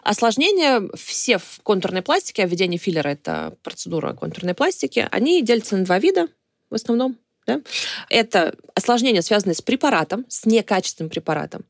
Осложнения 0.03 0.91
все 0.95 1.39
в 1.39 1.61
контурной 1.63 2.03
пластике, 2.03 2.43
а 2.43 2.47
введение 2.47 2.79
филлера– 2.79 3.09
это 3.09 3.57
процедура 3.63 4.13
контурной 4.13 4.53
пластики, 4.53 5.09
они 5.11 5.41
делятся 5.41 5.75
на 5.75 5.87
два 5.87 5.99
вида 5.99 6.29
в 6.69 6.75
основном. 6.75 7.17
Да? 7.47 7.61
Это 8.11 8.55
осложнения, 8.75 9.23
связанные 9.23 9.55
с 9.55 9.63
препаратом, 9.63 10.27
с 10.29 10.47
некачественным 10.47 11.11
препаратом. 11.11 11.65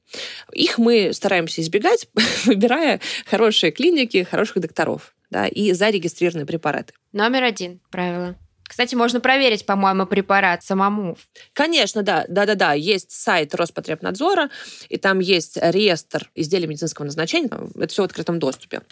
Их 0.52 0.78
мы 0.78 1.12
стараемся 1.12 1.60
избегать, 1.60 2.08
выбирая 2.44 3.00
хорошие 3.26 3.72
клиники, 3.72 4.22
хороших 4.24 4.60
докторов 4.60 5.14
да, 5.30 5.46
и 5.46 5.72
зарегистрированные 5.72 6.46
препараты. 6.46 6.94
Номер 7.12 7.44
один 7.44 7.80
правило. 7.90 8.36
Кстати, 8.68 8.94
можно 8.96 9.20
проверить, 9.20 9.64
по-моему, 9.64 10.06
препарат 10.06 10.64
самому. 10.64 11.16
Конечно, 11.52 12.02
да. 12.02 12.24
Да-да-да. 12.28 12.72
Есть 12.72 13.12
сайт 13.12 13.54
Роспотребнадзора, 13.54 14.50
и 14.88 14.96
там 14.96 15.20
есть 15.20 15.56
реестр 15.60 16.30
изделий 16.34 16.66
медицинского 16.66 17.04
назначения. 17.04 17.48
Это 17.76 17.88
все 17.88 18.02
в 18.02 18.06
открытом 18.06 18.40
доступе. 18.40 18.82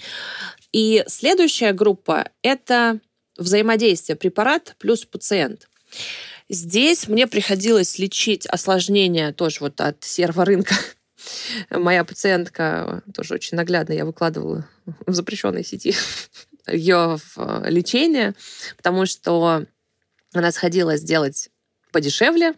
И 0.73 1.03
следующая 1.09 1.73
группа– 1.73 2.29
это 2.43 3.01
взаимодействие 3.37 4.17
препарат 4.17 4.77
плюс 4.79 5.05
пациент. 5.05 5.69
Здесь 6.49 7.09
мне 7.09 7.27
приходилось 7.27 7.99
лечить 7.99 8.47
осложнения 8.47 9.33
тоже 9.33 9.59
вот 9.61 9.81
от 9.81 10.05
серого. 10.05 10.47
Моя 11.71 12.05
пациентка 12.05 13.03
тоже 13.15 13.35
очень 13.35 13.57
наглядно 13.57 13.93
я 13.93 14.05
выкладывала 14.05 14.69
в 15.07 15.13
запрещенной 15.15 15.65
сети 15.65 15.95
ее 16.67 17.19
в 17.19 17.39
э, 17.39 17.71
лечение, 17.71 18.35
потому 18.77 19.07
что 19.07 19.65
она 20.33 20.53
сходила 20.53 20.97
сделать 20.97 21.51
подешевле, 21.93 22.55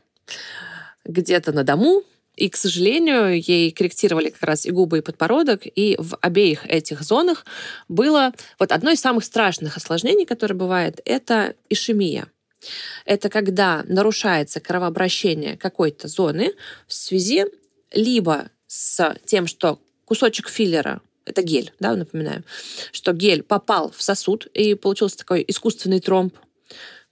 где-то 1.05 1.53
на 1.53 1.62
дому, 1.62 2.03
и, 2.37 2.51
к 2.51 2.57
сожалению, 2.57 3.40
ей 3.40 3.70
корректировали 3.70 4.31
как 4.31 4.42
раз 4.42 4.66
и 4.66 4.70
губы, 4.70 4.99
и 4.99 5.03
подбородок, 5.03 5.62
и 5.64 5.96
в 5.99 6.18
обеих 6.20 6.66
этих 6.66 7.03
зонах 7.03 7.46
было 7.88 8.33
вот 8.59 8.72
одно 8.72 8.90
из 8.90 9.01
самых 9.01 9.25
страшных 9.25 9.77
осложнений, 9.77 10.27
которое 10.27 10.55
бывает, 10.55 11.01
это 11.05 11.55
ишемия. 11.68 12.29
Это 13.05 13.29
когда 13.29 13.85
нарушается 13.87 14.61
кровообращение 14.61 15.57
какой-то 15.57 16.09
зоны 16.09 16.55
в 16.87 16.95
связи 16.95 17.47
либо 17.92 18.51
с 18.66 19.16
тем, 19.25 19.47
что 19.47 19.81
кусочек 20.05 20.49
филлера 20.49 21.01
это 21.27 21.42
гель, 21.42 21.73
да, 21.81 21.95
напоминаю, 21.95 22.45
что 22.92 23.12
гель 23.12 23.42
попал 23.42 23.90
в 23.90 24.01
сосуд 24.01 24.47
и 24.55 24.75
получился 24.75 25.19
такой 25.19 25.45
искусственный 25.47 26.01
тромб. 26.01 26.35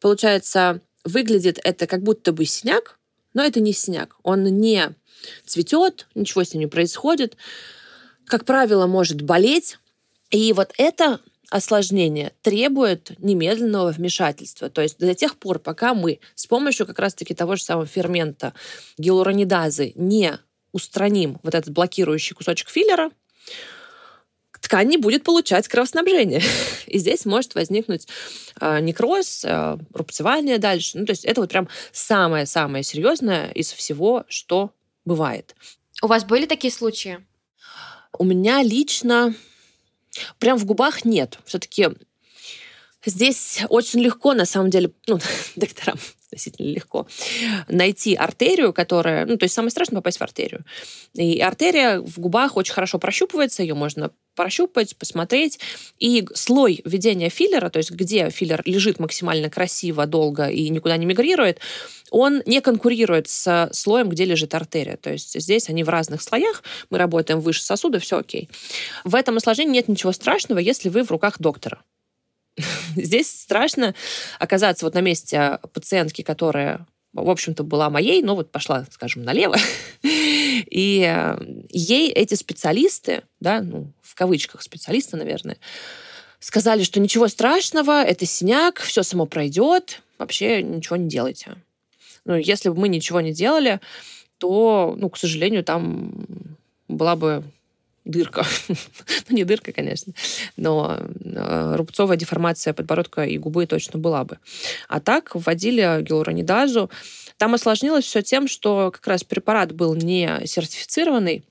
Получается, 0.00 0.80
выглядит 1.04 1.58
это 1.62 1.86
как 1.86 2.02
будто 2.02 2.32
бы 2.32 2.44
синяк, 2.44 2.98
но 3.34 3.42
это 3.42 3.60
не 3.60 3.72
синяк. 3.72 4.16
Он 4.22 4.44
не 4.44 4.94
цветет, 5.44 6.06
ничего 6.14 6.44
с 6.44 6.54
ним 6.54 6.60
не 6.60 6.66
происходит. 6.68 7.36
Как 8.26 8.44
правило, 8.44 8.86
может 8.86 9.20
болеть. 9.22 9.78
И 10.30 10.52
вот 10.52 10.72
это 10.78 11.20
осложнение 11.54 12.32
требует 12.42 13.12
немедленного 13.20 13.92
вмешательства. 13.92 14.68
То 14.68 14.82
есть 14.82 14.98
до 14.98 15.14
тех 15.14 15.36
пор, 15.36 15.60
пока 15.60 15.94
мы 15.94 16.18
с 16.34 16.48
помощью 16.48 16.84
как 16.84 16.98
раз-таки 16.98 17.32
того 17.32 17.54
же 17.54 17.62
самого 17.62 17.86
фермента 17.86 18.54
гиалуронидазы 18.98 19.92
не 19.94 20.36
устраним 20.72 21.38
вот 21.44 21.54
этот 21.54 21.72
блокирующий 21.72 22.34
кусочек 22.34 22.70
филлера, 22.70 23.12
ткань 24.60 24.88
не 24.88 24.96
будет 24.96 25.22
получать 25.22 25.68
кровоснабжение. 25.68 26.42
И 26.88 26.98
здесь 26.98 27.24
может 27.24 27.54
возникнуть 27.54 28.08
э, 28.60 28.80
некроз, 28.80 29.44
э, 29.44 29.78
рубцевание 29.92 30.58
дальше. 30.58 30.98
Ну, 30.98 31.06
то 31.06 31.12
есть 31.12 31.24
это 31.24 31.40
вот 31.40 31.50
прям 31.50 31.68
самое-самое 31.92 32.82
серьезное 32.82 33.52
из 33.52 33.72
всего, 33.72 34.24
что 34.26 34.72
бывает. 35.04 35.54
У 36.02 36.08
вас 36.08 36.24
были 36.24 36.46
такие 36.46 36.72
случаи? 36.72 37.24
У 38.18 38.24
меня 38.24 38.60
лично 38.64 39.36
прям 40.38 40.58
в 40.58 40.64
губах 40.64 41.04
нет. 41.04 41.38
Все-таки 41.44 41.88
здесь 43.04 43.60
очень 43.68 44.00
легко, 44.00 44.34
на 44.34 44.46
самом 44.46 44.70
деле, 44.70 44.92
ну, 45.06 45.18
докторам 45.56 45.98
относительно 46.34 46.66
легко, 46.66 47.06
найти 47.68 48.14
артерию, 48.14 48.72
которая... 48.72 49.24
Ну, 49.26 49.36
то 49.36 49.44
есть 49.44 49.54
самое 49.54 49.70
страшное 49.70 49.96
попасть 49.96 50.18
в 50.18 50.22
артерию. 50.22 50.64
И 51.14 51.40
артерия 51.40 52.00
в 52.00 52.18
губах 52.18 52.56
очень 52.56 52.74
хорошо 52.74 52.98
прощупывается, 52.98 53.62
ее 53.62 53.74
можно 53.74 54.10
прощупать, 54.34 54.96
посмотреть. 54.96 55.60
И 55.98 56.26
слой 56.34 56.80
введения 56.84 57.28
филлера, 57.28 57.70
то 57.70 57.78
есть 57.78 57.92
где 57.92 58.30
филлер 58.30 58.62
лежит 58.64 58.98
максимально 58.98 59.48
красиво, 59.48 60.06
долго 60.06 60.48
и 60.48 60.68
никуда 60.70 60.96
не 60.96 61.06
мигрирует, 61.06 61.60
он 62.10 62.42
не 62.46 62.60
конкурирует 62.60 63.28
с 63.28 63.70
слоем, 63.72 64.08
где 64.08 64.24
лежит 64.24 64.54
артерия. 64.54 64.96
То 64.96 65.12
есть 65.12 65.40
здесь 65.40 65.68
они 65.68 65.84
в 65.84 65.88
разных 65.88 66.22
слоях, 66.22 66.62
мы 66.90 66.98
работаем 66.98 67.40
выше 67.40 67.62
сосуда, 67.62 68.00
все 68.00 68.18
окей. 68.18 68.48
В 69.04 69.14
этом 69.14 69.36
осложнении 69.36 69.74
нет 69.74 69.88
ничего 69.88 70.12
страшного, 70.12 70.58
если 70.58 70.88
вы 70.88 71.04
в 71.04 71.10
руках 71.10 71.38
доктора. 71.38 71.82
Здесь 72.96 73.30
страшно 73.30 73.94
оказаться 74.38 74.84
вот 74.84 74.94
на 74.94 75.00
месте 75.00 75.58
пациентки, 75.72 76.22
которая, 76.22 76.86
в 77.12 77.28
общем-то, 77.28 77.62
была 77.64 77.90
моей, 77.90 78.22
но 78.22 78.34
вот 78.34 78.50
пошла, 78.50 78.86
скажем, 78.90 79.22
налево. 79.22 79.56
И 80.02 81.04
э, 81.06 81.36
ей 81.70 82.10
эти 82.10 82.34
специалисты, 82.34 83.22
да, 83.40 83.60
ну, 83.60 83.92
в 84.02 84.14
кавычках 84.14 84.62
специалисты, 84.62 85.16
наверное, 85.16 85.58
сказали, 86.38 86.82
что 86.82 87.00
ничего 87.00 87.28
страшного, 87.28 88.02
это 88.04 88.26
синяк, 88.26 88.78
все 88.80 89.02
само 89.02 89.26
пройдет, 89.26 90.02
вообще 90.18 90.62
ничего 90.62 90.96
не 90.96 91.08
делайте. 91.08 91.56
Ну, 92.24 92.36
если 92.36 92.68
бы 92.68 92.76
мы 92.76 92.88
ничего 92.88 93.20
не 93.20 93.32
делали, 93.32 93.80
то, 94.38 94.94
ну, 94.96 95.10
к 95.10 95.18
сожалению, 95.18 95.64
там 95.64 96.46
была 96.88 97.16
бы 97.16 97.44
дырка. 98.04 98.44
ну, 98.68 99.36
не 99.36 99.44
дырка, 99.44 99.72
конечно, 99.72 100.12
но 100.56 100.98
э, 101.00 101.76
рубцовая 101.76 102.16
деформация 102.16 102.74
подбородка 102.74 103.24
и 103.24 103.38
губы 103.38 103.66
точно 103.66 103.98
была 103.98 104.24
бы. 104.24 104.38
А 104.88 105.00
так 105.00 105.34
вводили 105.34 106.02
гиалуронидазу. 106.02 106.90
Там 107.36 107.54
осложнилось 107.54 108.04
все 108.04 108.22
тем, 108.22 108.46
что 108.46 108.90
как 108.92 109.06
раз 109.06 109.24
препарат 109.24 109.72
был 109.72 109.94
не 109.94 110.46
сертифицированный, 110.46 111.44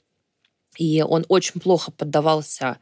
и 0.78 1.02
он 1.02 1.26
очень 1.28 1.60
плохо 1.60 1.92
поддавался 1.92 2.78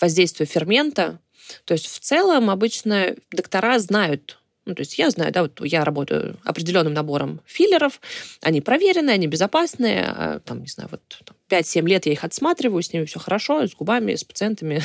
воздействию 0.00 0.46
фермента. 0.46 1.18
То 1.64 1.72
есть 1.72 1.86
в 1.86 1.98
целом 2.00 2.50
обычно 2.50 3.14
доктора 3.30 3.78
знают, 3.78 4.38
ну, 4.64 4.74
то 4.74 4.80
есть 4.80 4.98
я 4.98 5.10
знаю, 5.10 5.32
да, 5.32 5.42
вот 5.42 5.60
я 5.64 5.84
работаю 5.84 6.38
определенным 6.44 6.94
набором 6.94 7.40
филлеров, 7.46 8.00
они 8.40 8.60
проверенные, 8.60 9.14
они 9.14 9.26
безопасные, 9.26 10.04
а, 10.06 10.40
там, 10.40 10.60
не 10.60 10.68
знаю, 10.68 10.88
вот 10.90 11.02
там, 11.24 11.36
5-7 11.52 11.86
лет 11.86 12.06
я 12.06 12.12
их 12.12 12.24
отсматриваю, 12.24 12.82
с 12.82 12.92
ними 12.92 13.04
все 13.04 13.20
хорошо, 13.20 13.66
с 13.66 13.74
губами, 13.74 14.14
с 14.14 14.24
пациентами. 14.24 14.82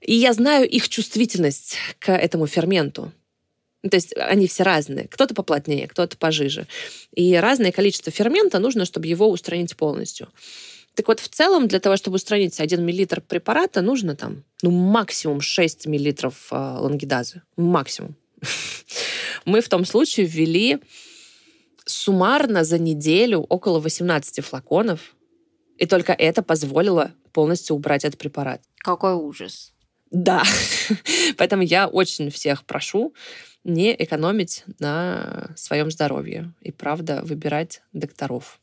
И 0.00 0.14
я 0.14 0.32
знаю 0.32 0.68
их 0.68 0.88
чувствительность 0.88 1.76
к 1.98 2.10
этому 2.10 2.46
ферменту. 2.46 3.12
То 3.82 3.96
есть 3.96 4.16
они 4.16 4.46
все 4.46 4.62
разные. 4.62 5.08
Кто-то 5.08 5.34
поплотнее, 5.34 5.86
кто-то 5.86 6.16
пожиже. 6.16 6.66
И 7.12 7.34
разное 7.36 7.72
количество 7.72 8.10
фермента 8.10 8.58
нужно, 8.58 8.84
чтобы 8.84 9.06
его 9.06 9.28
устранить 9.28 9.76
полностью. 9.76 10.28
Так 10.94 11.08
вот, 11.08 11.20
в 11.20 11.28
целом, 11.28 11.68
для 11.68 11.78
того, 11.78 11.96
чтобы 11.96 12.16
устранить 12.16 12.58
1 12.58 12.82
мл 12.82 13.20
препарата, 13.28 13.82
нужно 13.82 14.16
там, 14.16 14.44
ну, 14.62 14.70
максимум 14.70 15.42
6 15.42 15.86
мл 15.86 16.06
э, 16.06 16.30
лангидазы. 16.50 17.42
Максимум. 17.56 18.16
Мы 19.44 19.60
в 19.60 19.68
том 19.68 19.84
случае 19.84 20.24
ввели 20.26 20.78
суммарно 21.84 22.64
за 22.64 22.78
неделю 22.78 23.40
около 23.40 23.78
18 23.78 24.44
флаконов, 24.44 25.15
и 25.78 25.86
только 25.86 26.12
это 26.12 26.42
позволило 26.42 27.12
полностью 27.32 27.76
убрать 27.76 28.04
этот 28.04 28.18
препарат. 28.18 28.62
Какой 28.78 29.14
ужас. 29.14 29.72
Да. 30.10 30.42
Поэтому 31.36 31.62
я 31.62 31.88
очень 31.88 32.30
всех 32.30 32.64
прошу 32.64 33.14
не 33.64 33.94
экономить 33.94 34.64
на 34.78 35.50
своем 35.56 35.90
здоровье 35.90 36.52
и, 36.60 36.70
правда, 36.70 37.20
выбирать 37.22 37.82
докторов. 37.92 38.60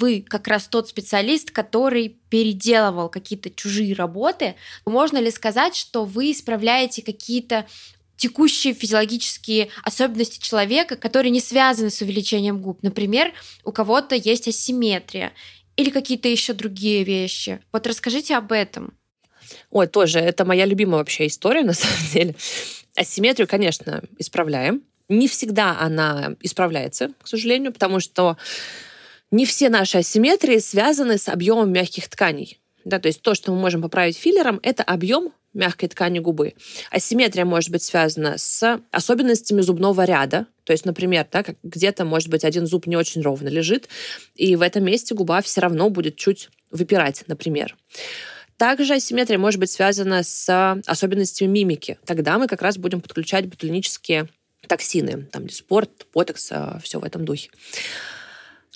вы 0.00 0.24
как 0.26 0.46
раз 0.48 0.68
тот 0.68 0.88
специалист, 0.88 1.50
который 1.50 2.20
переделывал 2.30 3.08
какие-то 3.08 3.50
чужие 3.50 3.94
работы. 3.94 4.54
Можно 4.86 5.18
ли 5.18 5.30
сказать, 5.30 5.74
что 5.74 6.04
вы 6.04 6.30
исправляете 6.30 7.02
какие-то 7.02 7.66
текущие 8.20 8.74
физиологические 8.74 9.70
особенности 9.82 10.38
человека, 10.38 10.96
которые 10.96 11.30
не 11.30 11.40
связаны 11.40 11.88
с 11.88 12.02
увеличением 12.02 12.60
губ. 12.60 12.82
Например, 12.82 13.32
у 13.64 13.72
кого-то 13.72 14.14
есть 14.14 14.46
асимметрия 14.46 15.32
или 15.76 15.88
какие-то 15.88 16.28
еще 16.28 16.52
другие 16.52 17.02
вещи. 17.02 17.60
Вот 17.72 17.86
расскажите 17.86 18.36
об 18.36 18.52
этом. 18.52 18.92
Ой, 19.70 19.86
тоже, 19.86 20.18
это 20.18 20.44
моя 20.44 20.66
любимая 20.66 20.98
вообще 20.98 21.28
история, 21.28 21.62
на 21.64 21.72
самом 21.72 22.06
деле. 22.12 22.36
Асимметрию, 22.94 23.48
конечно, 23.48 24.02
исправляем. 24.18 24.82
Не 25.08 25.26
всегда 25.26 25.78
она 25.80 26.36
исправляется, 26.40 27.12
к 27.22 27.26
сожалению, 27.26 27.72
потому 27.72 28.00
что 28.00 28.36
не 29.30 29.46
все 29.46 29.70
наши 29.70 29.96
асимметрии 29.96 30.58
связаны 30.58 31.16
с 31.16 31.26
объемом 31.26 31.72
мягких 31.72 32.08
тканей. 32.08 32.60
Да, 32.90 32.98
то 32.98 33.06
есть 33.06 33.22
то, 33.22 33.34
что 33.34 33.52
мы 33.52 33.58
можем 33.58 33.82
поправить 33.82 34.18
филлером, 34.18 34.58
это 34.64 34.82
объем 34.82 35.32
мягкой 35.54 35.88
ткани 35.88 36.18
губы. 36.18 36.54
Асимметрия 36.90 37.44
может 37.44 37.70
быть 37.70 37.84
связана 37.84 38.36
с 38.36 38.80
особенностями 38.90 39.60
зубного 39.60 40.04
ряда. 40.04 40.46
То 40.64 40.72
есть, 40.72 40.84
например, 40.84 41.24
да, 41.30 41.44
где-то, 41.62 42.04
может 42.04 42.28
быть, 42.28 42.44
один 42.44 42.66
зуб 42.66 42.86
не 42.86 42.96
очень 42.96 43.22
ровно 43.22 43.48
лежит, 43.48 43.88
и 44.34 44.56
в 44.56 44.62
этом 44.62 44.84
месте 44.84 45.14
губа 45.14 45.40
все 45.40 45.60
равно 45.60 45.88
будет 45.88 46.16
чуть 46.16 46.50
выпирать, 46.72 47.22
например. 47.28 47.76
Также 48.56 48.94
асимметрия 48.94 49.38
может 49.38 49.60
быть 49.60 49.70
связана 49.70 50.24
с 50.24 50.82
особенностями 50.86 51.48
мимики. 51.48 51.98
Тогда 52.04 52.38
мы 52.38 52.48
как 52.48 52.60
раз 52.60 52.76
будем 52.76 53.00
подключать 53.00 53.46
ботулинические 53.46 54.28
токсины, 54.66 55.28
там 55.30 55.48
спорт, 55.48 56.06
ботокс, 56.12 56.48
э, 56.50 56.78
все 56.82 56.98
в 56.98 57.04
этом 57.04 57.24
духе. 57.24 57.50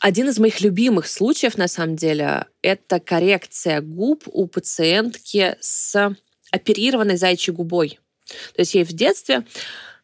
Один 0.01 0.29
из 0.29 0.39
моих 0.39 0.61
любимых 0.61 1.07
случаев, 1.07 1.57
на 1.57 1.69
самом 1.69 1.97
деле, 1.97 2.47
это 2.63 3.01
коррекция 3.01 3.81
губ 3.81 4.25
у 4.27 4.47
пациентки 4.47 5.57
с 5.61 6.15
оперированной 6.51 7.17
зайчьей 7.17 7.55
губой. 7.55 7.99
То 8.55 8.61
есть 8.61 8.75
ей 8.75 8.85
в 8.85 8.93
детстве 8.93 9.45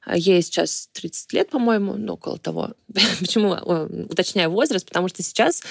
а, 0.03 0.17
Ей 0.17 0.43
сейчас 0.43 0.89
30 0.95 1.33
лет, 1.35 1.51
по-моему, 1.51 1.95
ну, 1.95 2.15
около 2.15 2.39
того. 2.39 2.71
Почему 3.21 3.53
уточняю 4.09 4.51
возраст? 4.51 4.87
Потому 4.87 5.09
что 5.09 5.23
сейчас 5.23 5.63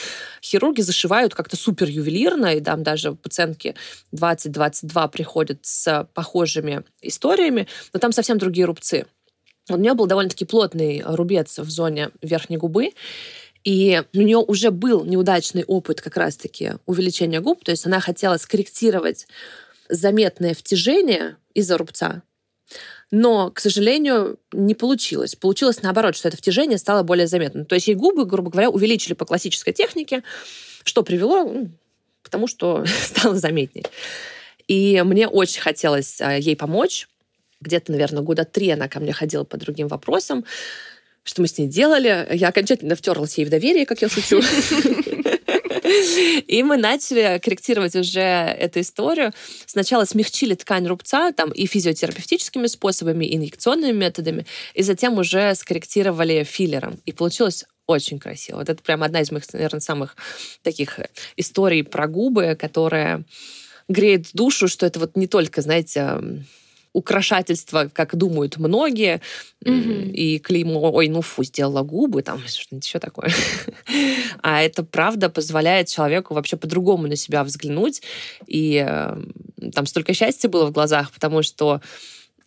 хирурги 0.42 0.82
зашивают 0.82 1.34
как-то 1.34 1.56
супер 1.56 1.88
ювелирно, 1.90 2.56
и 2.56 2.62
там 2.62 2.84
даже 2.84 3.14
пациентки 3.14 3.76
20-22 4.14 5.10
приходят 5.10 5.60
с 5.64 6.08
похожими 6.14 6.84
историями, 7.02 7.68
но 7.94 8.00
там 8.00 8.12
совсем 8.12 8.38
другие 8.38 8.66
рубцы. 8.66 9.06
У 9.70 9.78
нее 9.78 9.94
был 9.94 10.08
довольно-таки 10.08 10.46
плотный 10.46 11.04
рубец 11.06 11.60
в 11.60 11.70
зоне 11.70 12.10
верхней 12.22 12.58
губы, 12.58 12.92
и 13.70 14.02
у 14.16 14.22
нее 14.22 14.38
уже 14.38 14.72
был 14.72 15.06
неудачный 15.06 15.64
опыт 15.64 16.02
как 16.02 16.18
раз-таки 16.18 16.72
увеличения 16.88 17.40
губ, 17.40 17.64
то 17.64 17.70
есть 17.70 17.86
она 17.86 18.00
хотела 18.00 18.38
скорректировать 18.38 19.28
заметное 19.90 20.56
втяжение 20.56 21.38
из-за 21.54 21.78
рубца, 21.78 22.24
но, 23.12 23.52
к 23.52 23.60
сожалению, 23.60 24.40
не 24.52 24.74
получилось. 24.74 25.36
Получилось 25.36 25.84
наоборот, 25.84 26.16
что 26.16 26.30
это 26.30 26.38
втяжение 26.38 26.80
стало 26.80 27.04
более 27.04 27.28
заметным. 27.28 27.64
То 27.66 27.76
есть 27.76 27.88
ей 27.88 27.94
губы, 27.94 28.26
грубо 28.26 28.50
говоря, 28.50 28.72
увеличили 28.72 29.14
по 29.14 29.26
классической 29.26 29.72
технике, 29.72 30.24
что 30.84 31.04
привело 31.04 31.44
ну, 31.44 31.70
к 32.24 32.30
тому, 32.30 32.48
что 32.48 32.84
стало 33.04 33.36
заметней. 33.36 33.86
И 34.68 35.00
мне 35.06 35.28
очень 35.28 35.62
хотелось 35.62 36.20
а, 36.22 36.36
ей 36.36 36.56
помочь. 36.56 37.08
Где-то, 37.62 37.92
наверное, 37.92 38.24
года 38.24 38.46
три 38.46 38.72
она 38.72 38.88
ко 38.88 39.00
мне 39.00 39.14
ходила 39.14 39.44
по 39.44 39.58
другим 39.58 39.90
вопросам. 39.90 40.44
Что 41.30 41.44
мы 41.44 41.48
с 41.48 41.60
ней 41.60 41.68
делали? 41.68 42.28
Я 42.32 42.48
окончательно 42.48 42.96
втерлась 42.96 43.38
ей 43.38 43.46
в 43.46 43.52
доверие, 43.52 43.86
как 43.86 44.02
я 44.02 44.10
шучу. 44.10 44.42
И 46.48 46.64
мы 46.64 46.76
начали 46.78 47.40
корректировать 47.40 47.96
уже 47.96 48.20
эту 48.20 48.80
историю. 48.80 49.32
Сначала 49.68 50.06
смягчили 50.06 50.56
ткань 50.56 50.88
рубца 50.88 51.32
там 51.32 51.52
и 51.52 51.68
физиотерапевтическими 51.68 52.66
способами, 52.66 53.26
и 53.26 53.36
инъекционными 53.36 53.92
методами, 53.92 54.48
и 54.74 54.82
затем 54.82 55.20
уже 55.20 55.54
скорректировали 55.54 56.44
филлером. 56.44 57.00
И 57.06 57.12
получилось 57.12 57.64
очень 57.86 58.18
красиво. 58.18 58.58
Вот 58.58 58.70
это 58.70 58.82
прям 58.82 59.04
одна 59.04 59.22
из 59.22 59.32
моих, 59.32 59.44
наверное, 59.54 59.82
самых 59.82 60.16
таких 60.64 61.00
историй 61.38 61.84
про 61.84 62.08
губы, 62.08 62.58
которая 62.60 63.24
греет 63.88 64.30
душу, 64.34 64.68
что 64.68 64.88
это 64.88 65.00
вот 65.00 65.16
не 65.16 65.28
только, 65.28 65.62
знаете, 65.62 66.18
украшательство, 66.94 67.90
как 67.94 68.16
думают 68.16 68.58
многие, 68.58 69.22
mm-hmm. 69.64 70.12
и 70.12 70.40
клеймо, 70.40 70.92
ой, 70.92 71.08
ну 71.08 71.22
фу, 71.22 71.44
сделала 71.44 71.84
губы, 71.84 72.24
там 72.24 72.40
что-нибудь 72.48 72.86
еще 72.86 73.00
такое. 73.00 73.32
а 74.42 74.62
это 74.62 74.84
правда 74.84 75.30
позволяет 75.30 75.88
человеку 75.88 76.34
вообще 76.34 76.58
по-другому 76.58 77.08
на 77.08 77.16
себя 77.16 77.44
взглянуть, 77.44 78.02
и 78.48 78.84
э, 78.88 79.24
там 79.74 79.86
столько 79.86 80.14
счастья 80.14 80.50
было 80.50 80.66
в 80.66 80.72
глазах, 80.72 81.12
потому 81.12 81.44
что 81.44 81.82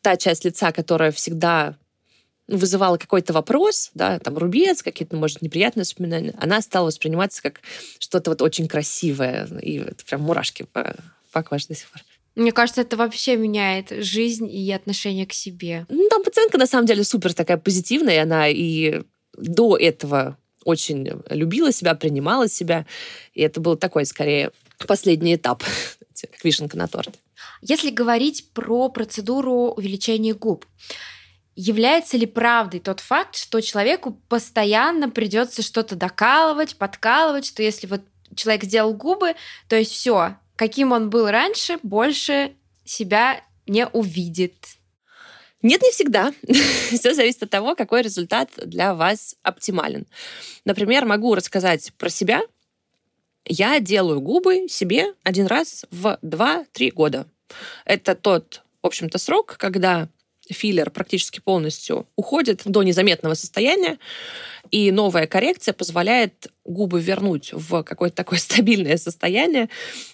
та 0.01 0.17
часть 0.17 0.45
лица, 0.45 0.73
которая 0.73 1.13
всегда 1.13 1.77
вызывала 2.49 2.97
какой-то 2.99 3.33
вопрос, 3.33 3.91
да, 3.95 4.19
там 4.19 4.37
рубец, 4.37 4.83
какие-то, 4.83 5.17
может, 5.17 5.43
неприятные 5.43 5.83
воспоминания, 5.83 6.35
она 6.39 6.61
стала 6.61 6.87
восприниматься 6.87 7.43
как 7.43 7.61
что-то 7.99 8.31
вот 8.31 8.43
очень 8.43 8.69
красивое, 8.69 9.47
и 9.61 9.79
это 9.79 10.05
прям 10.05 10.23
мурашки 10.23 10.65
по, 10.65 10.97
по 11.31 11.43
коже 11.43 11.69
до 11.69 11.75
сих 11.77 11.89
пор. 11.89 12.03
Мне 12.35 12.53
кажется, 12.53 12.81
это 12.81 12.97
вообще 12.97 13.37
меняет 13.37 13.91
жизнь 13.91 14.49
и 14.51 14.73
отношение 14.73 15.27
к 15.27 15.33
себе. 15.33 15.87
Ну, 15.89 16.09
там 16.09 16.25
пациентка 16.25 16.59
на 16.59 16.67
самом 16.67 16.87
деле 16.87 17.05
супер 17.05 17.35
такая 17.35 17.59
позитивная, 17.59 18.23
она 18.23 18.49
и 18.49 19.03
до 19.37 19.77
этого 19.77 20.39
очень 20.65 21.23
любила 21.29 21.73
себя, 21.73 21.95
принимала 21.95 22.49
себя. 22.49 22.87
И 23.35 23.43
это 23.43 23.61
был 23.61 23.77
такой, 23.77 24.07
скорее, 24.07 24.51
последний 24.87 25.35
этап, 25.35 25.63
как 26.21 26.45
вишенка 26.45 26.77
на 26.77 26.89
торте. 26.89 27.13
Если 27.61 27.91
говорить 27.91 28.51
про 28.53 28.89
процедуру 28.89 29.73
увеличения 29.77 30.35
губ, 30.35 30.65
является 31.55 32.17
ли 32.17 32.27
правдой 32.27 32.81
тот 32.81 33.01
факт, 33.01 33.37
что 33.37 33.61
человеку 33.61 34.13
постоянно 34.29 35.11
придется 35.11 35.63
что-то 35.63 35.97
докалывать, 35.97 36.77
подкалывать, 36.77 37.47
что 37.47 37.63
если 37.63 37.87
вот 37.87 38.03
человек 38.35 38.65
сделал 38.65 38.95
губы, 38.95 39.35
то 39.69 39.77
есть 39.77 39.93
все, 39.93 40.37
каким 40.63 40.93
он 40.93 41.11
был 41.11 41.29
раньше, 41.29 41.81
больше 41.83 42.53
себя 42.85 43.45
не 43.67 43.85
увидит. 43.89 44.55
Нет, 45.61 45.83
не 45.83 45.91
всегда. 45.91 46.33
Все 46.89 47.15
зависит 47.15 47.43
от 47.43 47.51
того, 47.51 47.75
какой 47.75 48.03
результат 48.03 48.49
для 48.65 48.95
вас 48.95 49.35
оптимален. 49.43 50.07
Например, 50.65 51.05
могу 51.05 51.35
рассказать 51.35 51.93
про 51.99 52.09
себя. 52.09 52.43
Я 53.45 53.81
делаю 53.81 54.21
губы 54.21 54.69
себе 54.69 55.15
один 55.25 55.49
раз 55.49 55.85
в 55.91 56.21
2-3 56.23 56.93
года. 56.93 57.27
Это 57.85 58.15
тот, 58.15 58.63
в 58.83 58.87
общем-то, 58.87 59.19
срок, 59.19 59.57
когда 59.59 60.09
филлер 60.51 60.91
практически 60.91 61.41
полностью 61.41 62.07
уходит 62.17 62.63
до 62.65 62.83
незаметного 62.83 63.35
состояния, 63.35 63.99
и 64.71 64.91
новая 64.91 65.27
коррекция 65.27 65.73
позволяет 65.73 66.49
губы 66.65 67.01
вернуть 67.01 67.53
в 67.53 67.83
какое-то 67.83 68.17
такое 68.17 68.39
стабильное 68.41 68.97
состояние, 68.97 69.69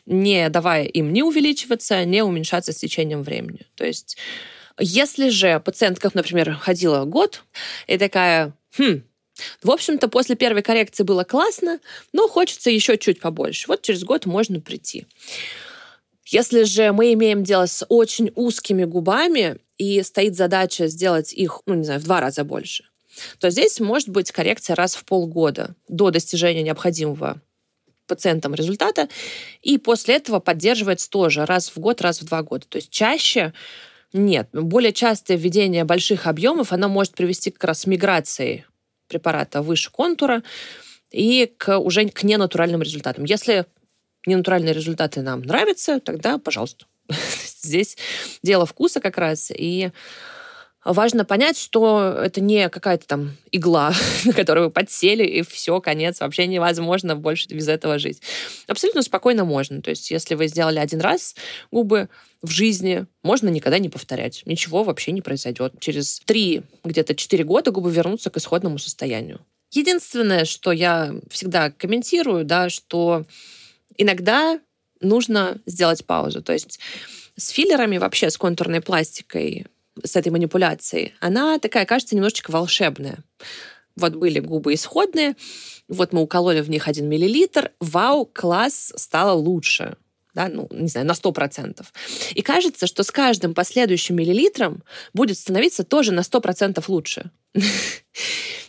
не 0.06 0.48
давая 0.48 0.84
им 0.84 1.12
не 1.12 1.22
увеличиваться, 1.22 2.04
не 2.04 2.22
уменьшаться 2.22 2.72
с 2.72 2.76
течением 2.76 3.22
времени. 3.22 3.66
То 3.74 3.84
есть 3.84 4.16
если 4.78 5.28
же 5.28 5.60
пациентка, 5.60 6.10
например, 6.14 6.52
ходила 6.54 7.04
год 7.04 7.42
и 7.88 7.98
такая, 7.98 8.52
хм, 8.78 9.02
в 9.62 9.70
общем-то, 9.70 10.08
после 10.08 10.36
первой 10.36 10.62
коррекции 10.62 11.02
было 11.02 11.24
классно, 11.24 11.80
но 12.12 12.28
хочется 12.28 12.70
еще 12.70 12.96
чуть 12.96 13.20
побольше. 13.20 13.66
Вот 13.68 13.82
через 13.82 14.04
год 14.04 14.26
можно 14.26 14.60
прийти. 14.60 15.06
Если 16.26 16.64
же 16.64 16.92
мы 16.92 17.12
имеем 17.14 17.42
дело 17.42 17.66
с 17.66 17.84
очень 17.88 18.30
узкими 18.34 18.84
губами, 18.84 19.58
и 19.78 20.02
стоит 20.02 20.36
задача 20.36 20.88
сделать 20.88 21.32
их, 21.32 21.62
ну, 21.66 21.74
не 21.74 21.84
знаю, 21.84 22.00
в 22.00 22.04
два 22.04 22.20
раза 22.20 22.44
больше, 22.44 22.84
то 23.38 23.50
здесь 23.50 23.80
может 23.80 24.08
быть 24.08 24.32
коррекция 24.32 24.76
раз 24.76 24.94
в 24.94 25.04
полгода 25.04 25.74
до 25.88 26.10
достижения 26.10 26.62
необходимого 26.62 27.40
пациентам 28.06 28.54
результата, 28.54 29.08
и 29.62 29.78
после 29.78 30.16
этого 30.16 30.40
поддерживается 30.40 31.10
тоже 31.10 31.44
раз 31.46 31.70
в 31.70 31.78
год, 31.78 32.00
раз 32.00 32.20
в 32.20 32.26
два 32.26 32.42
года. 32.42 32.66
То 32.68 32.76
есть 32.76 32.90
чаще 32.90 33.52
нет. 34.12 34.48
Более 34.52 34.92
частое 34.92 35.36
введение 35.36 35.84
больших 35.84 36.26
объемов, 36.26 36.72
оно 36.72 36.88
может 36.88 37.14
привести 37.14 37.50
как 37.50 37.64
раз 37.64 37.82
к 37.82 37.86
миграции 37.86 38.64
препарата 39.08 39.62
выше 39.62 39.90
контура 39.90 40.42
и 41.10 41.52
к, 41.56 41.78
уже 41.78 42.08
к 42.08 42.22
ненатуральным 42.22 42.82
результатам. 42.82 43.24
Если 43.24 43.66
ненатуральные 44.26 44.74
результаты 44.74 45.22
нам 45.22 45.42
нравятся, 45.42 46.00
тогда, 46.00 46.38
пожалуйста. 46.38 46.86
Здесь 47.62 47.96
дело 48.42 48.66
вкуса 48.66 49.00
как 49.00 49.18
раз. 49.18 49.50
И 49.54 49.90
важно 50.84 51.24
понять, 51.24 51.58
что 51.58 52.18
это 52.22 52.40
не 52.40 52.68
какая-то 52.68 53.06
там 53.06 53.36
игла, 53.52 53.92
на 54.24 54.32
которую 54.32 54.66
вы 54.66 54.72
подсели, 54.72 55.24
и 55.24 55.42
все, 55.42 55.80
конец, 55.80 56.20
вообще 56.20 56.46
невозможно 56.46 57.16
больше 57.16 57.48
без 57.48 57.68
этого 57.68 57.98
жить. 57.98 58.22
Абсолютно 58.66 59.02
спокойно 59.02 59.44
можно. 59.44 59.82
То 59.82 59.90
есть, 59.90 60.10
если 60.10 60.34
вы 60.34 60.48
сделали 60.48 60.78
один 60.78 61.00
раз 61.00 61.34
губы 61.70 62.08
в 62.42 62.50
жизни, 62.50 63.06
можно 63.22 63.48
никогда 63.48 63.78
не 63.78 63.88
повторять. 63.88 64.42
Ничего 64.46 64.84
вообще 64.84 65.12
не 65.12 65.22
произойдет. 65.22 65.74
Через 65.80 66.20
три, 66.20 66.62
где-то 66.84 67.14
четыре 67.14 67.44
года 67.44 67.70
губы 67.70 67.90
вернутся 67.90 68.30
к 68.30 68.36
исходному 68.36 68.78
состоянию. 68.78 69.40
Единственное, 69.70 70.46
что 70.46 70.72
я 70.72 71.14
всегда 71.30 71.70
комментирую, 71.70 72.44
да, 72.44 72.70
что 72.70 73.26
иногда 73.98 74.60
нужно 75.00 75.58
сделать 75.66 76.04
паузу. 76.04 76.42
То 76.42 76.52
есть 76.52 76.80
с 77.36 77.48
филлерами 77.48 77.98
вообще, 77.98 78.30
с 78.30 78.36
контурной 78.36 78.80
пластикой, 78.80 79.66
с 80.02 80.16
этой 80.16 80.30
манипуляцией, 80.30 81.14
она 81.20 81.58
такая, 81.58 81.86
кажется, 81.86 82.14
немножечко 82.14 82.50
волшебная. 82.50 83.18
Вот 83.96 84.14
были 84.14 84.38
губы 84.38 84.74
исходные, 84.74 85.34
вот 85.88 86.12
мы 86.12 86.20
укололи 86.20 86.60
в 86.60 86.70
них 86.70 86.86
один 86.86 87.08
миллилитр, 87.08 87.72
вау, 87.80 88.26
класс, 88.26 88.92
стало 88.96 89.32
лучше. 89.32 89.96
Да, 90.34 90.48
ну, 90.48 90.68
не 90.70 90.88
знаю, 90.88 91.06
на 91.06 91.14
сто 91.14 91.32
процентов. 91.32 91.92
И 92.32 92.42
кажется, 92.42 92.86
что 92.86 93.02
с 93.02 93.10
каждым 93.10 93.54
последующим 93.54 94.14
миллилитром 94.14 94.84
будет 95.12 95.36
становиться 95.36 95.82
тоже 95.82 96.12
на 96.12 96.22
сто 96.22 96.40
процентов 96.40 96.88
лучше. 96.88 97.30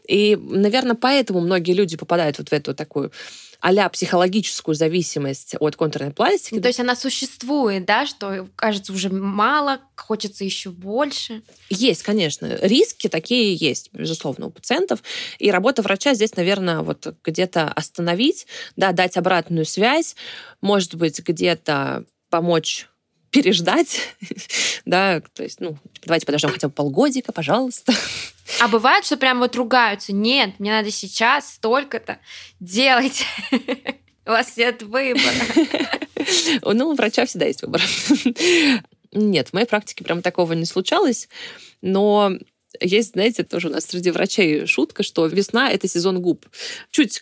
И, 0.09 0.35
наверное, 0.35 0.95
поэтому 0.95 1.39
многие 1.39 1.73
люди 1.73 1.95
попадают 1.95 2.39
вот 2.39 2.49
в 2.49 2.53
эту 2.53 2.73
такую 2.73 3.11
а 3.61 3.89
психологическую 3.89 4.73
зависимость 4.73 5.55
от 5.59 5.75
контурной 5.75 6.11
пластики. 6.11 6.55
Ну, 6.55 6.61
то 6.61 6.69
есть 6.69 6.79
она 6.79 6.95
существует, 6.95 7.85
да, 7.85 8.05
что 8.05 8.47
кажется 8.55 8.93
уже 8.93 9.09
мало, 9.09 9.81
хочется 9.97 10.45
еще 10.45 10.69
больше. 10.69 11.41
Есть, 11.69 12.03
конечно. 12.03 12.57
Риски 12.61 13.09
такие 13.09 13.53
есть, 13.55 13.89
безусловно, 13.91 14.47
у 14.47 14.49
пациентов. 14.49 15.03
И 15.39 15.51
работа 15.51 15.81
врача 15.81 16.13
здесь, 16.13 16.37
наверное, 16.37 16.79
вот 16.79 17.13
где-то 17.21 17.67
остановить, 17.67 18.47
да, 18.77 18.93
дать 18.93 19.17
обратную 19.17 19.65
связь, 19.65 20.15
может 20.61 20.95
быть, 20.95 21.19
где-то 21.19 22.05
помочь 22.29 22.87
переждать, 23.31 24.15
да, 24.85 25.21
то 25.33 25.43
есть, 25.43 25.59
ну, 25.59 25.77
давайте 26.03 26.25
подождем 26.25 26.51
хотя 26.51 26.67
бы 26.67 26.73
полгодика, 26.73 27.31
пожалуйста. 27.31 27.93
А 28.59 28.67
бывает, 28.67 29.05
что 29.05 29.17
прям 29.17 29.39
вот 29.39 29.55
ругаются, 29.55 30.13
нет, 30.13 30.59
мне 30.59 30.71
надо 30.71 30.91
сейчас 30.91 31.53
столько-то 31.53 32.17
делать. 32.59 33.23
У 34.25 34.31
вас 34.31 34.57
нет 34.57 34.83
выбора. 34.83 35.33
Ну, 36.61 36.89
у 36.89 36.93
врача 36.93 37.25
всегда 37.25 37.45
есть 37.45 37.63
выбор. 37.63 37.81
Нет, 39.13 39.49
в 39.49 39.53
моей 39.53 39.65
практике 39.65 40.03
прям 40.03 40.21
такого 40.21 40.53
не 40.53 40.65
случалось, 40.65 41.29
но 41.81 42.33
есть, 42.79 43.13
знаете, 43.13 43.43
тоже 43.43 43.67
у 43.67 43.71
нас 43.71 43.85
среди 43.85 44.11
врачей 44.11 44.65
шутка, 44.65 45.03
что 45.03 45.25
весна— 45.25 45.71
это 45.71 45.87
сезон 45.87 46.21
губ. 46.21 46.45
Чуть 46.91 47.21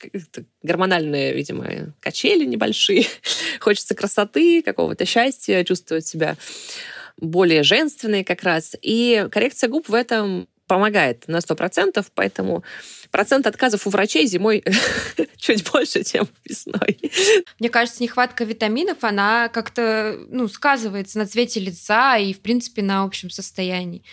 гормональные, 0.62 1.34
видимо, 1.34 1.94
качели 2.00 2.46
небольшие. 2.46 3.06
Хочется 3.60 3.96
красоты, 3.96 4.62
какого-то 4.62 5.06
счастья, 5.06 5.64
чувствовать 5.64 6.06
себя 6.06 6.38
более 7.18 7.64
женственной 7.64 8.24
как 8.24 8.44
раз. 8.44 8.76
И 8.82 9.28
коррекция 9.32 9.70
губ 9.70 9.90
в 9.90 9.94
этом 9.94 10.48
помогает 10.68 11.28
на 11.28 11.38
100%, 11.38 12.06
поэтому 12.14 12.64
процент 13.10 13.48
отказов 13.48 13.88
у 13.88 13.90
врачей 13.90 14.28
зимой 14.28 14.64
чуть 15.38 15.70
больше, 15.72 16.04
чем 16.04 16.28
весной. 16.44 17.00
Мне 17.60 17.70
кажется, 17.70 18.04
нехватка 18.04 18.44
витаминов, 18.44 18.98
она 19.02 19.48
как-то 19.48 20.20
ну, 20.30 20.48
сказывается 20.50 21.18
на 21.18 21.26
цвете 21.26 21.62
лица 21.62 22.18
и, 22.18 22.34
в 22.34 22.42
принципе, 22.42 22.82
на 22.82 23.04
общем 23.04 23.30
состоянии. 23.30 24.04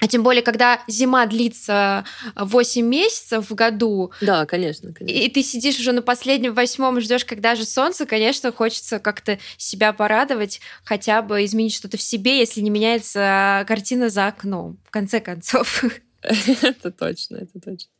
А 0.00 0.06
тем 0.06 0.22
более, 0.22 0.42
когда 0.42 0.80
зима 0.86 1.26
длится 1.26 2.04
8 2.34 2.86
месяцев 2.86 3.50
в 3.50 3.54
году. 3.54 4.12
Да, 4.22 4.46
конечно, 4.46 4.92
конечно. 4.92 5.18
И 5.18 5.28
ты 5.28 5.42
сидишь 5.42 5.78
уже 5.78 5.92
на 5.92 6.00
последнем 6.00 6.54
восьмом 6.54 6.98
и 6.98 7.00
ждешь, 7.02 7.26
когда 7.26 7.54
же 7.54 7.66
солнце, 7.66 8.06
конечно, 8.06 8.50
хочется 8.50 8.98
как-то 8.98 9.38
себя 9.58 9.92
порадовать, 9.92 10.60
хотя 10.84 11.20
бы 11.20 11.44
изменить 11.44 11.74
что-то 11.74 11.98
в 11.98 12.02
себе, 12.02 12.38
если 12.38 12.62
не 12.62 12.70
меняется 12.70 13.64
картина 13.68 14.08
за 14.08 14.26
окном, 14.26 14.78
в 14.86 14.90
конце 14.90 15.20
концов. 15.20 15.84
Это 16.22 16.90
точно, 16.90 17.36
это 17.36 17.60
точно. 17.60 17.90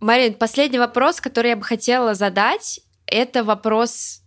Марин, 0.00 0.34
последний 0.34 0.78
вопрос, 0.78 1.20
который 1.20 1.50
я 1.50 1.56
бы 1.56 1.62
хотела 1.62 2.14
задать, 2.14 2.80
это 3.06 3.44
вопрос 3.44 4.25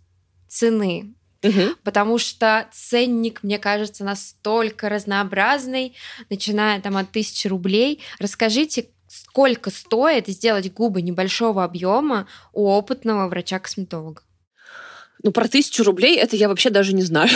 цены. 0.50 1.14
Угу. 1.42 1.76
Потому 1.84 2.18
что 2.18 2.68
ценник, 2.72 3.42
мне 3.42 3.58
кажется, 3.58 4.04
настолько 4.04 4.90
разнообразный, 4.90 5.96
начиная 6.28 6.80
там 6.80 6.98
от 6.98 7.10
тысячи 7.12 7.48
рублей. 7.48 8.00
Расскажите, 8.18 8.88
сколько 9.08 9.70
стоит 9.70 10.28
сделать 10.28 10.70
губы 10.72 11.00
небольшого 11.00 11.64
объема 11.64 12.28
у 12.52 12.66
опытного 12.66 13.28
врача-косметолога? 13.28 14.22
Ну, 15.22 15.32
про 15.32 15.48
тысячу 15.48 15.82
рублей 15.82 16.18
это 16.18 16.36
я 16.36 16.48
вообще 16.48 16.70
даже 16.70 16.94
не 16.94 17.02
знаю. 17.02 17.30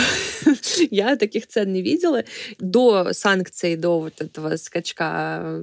я 0.91 1.15
таких 1.15 1.47
цен 1.47 1.71
не 1.71 1.81
видела. 1.81 2.23
До 2.59 3.13
санкций, 3.13 3.75
до 3.75 3.99
вот 3.99 4.21
этого 4.21 4.55
скачка 4.57 5.61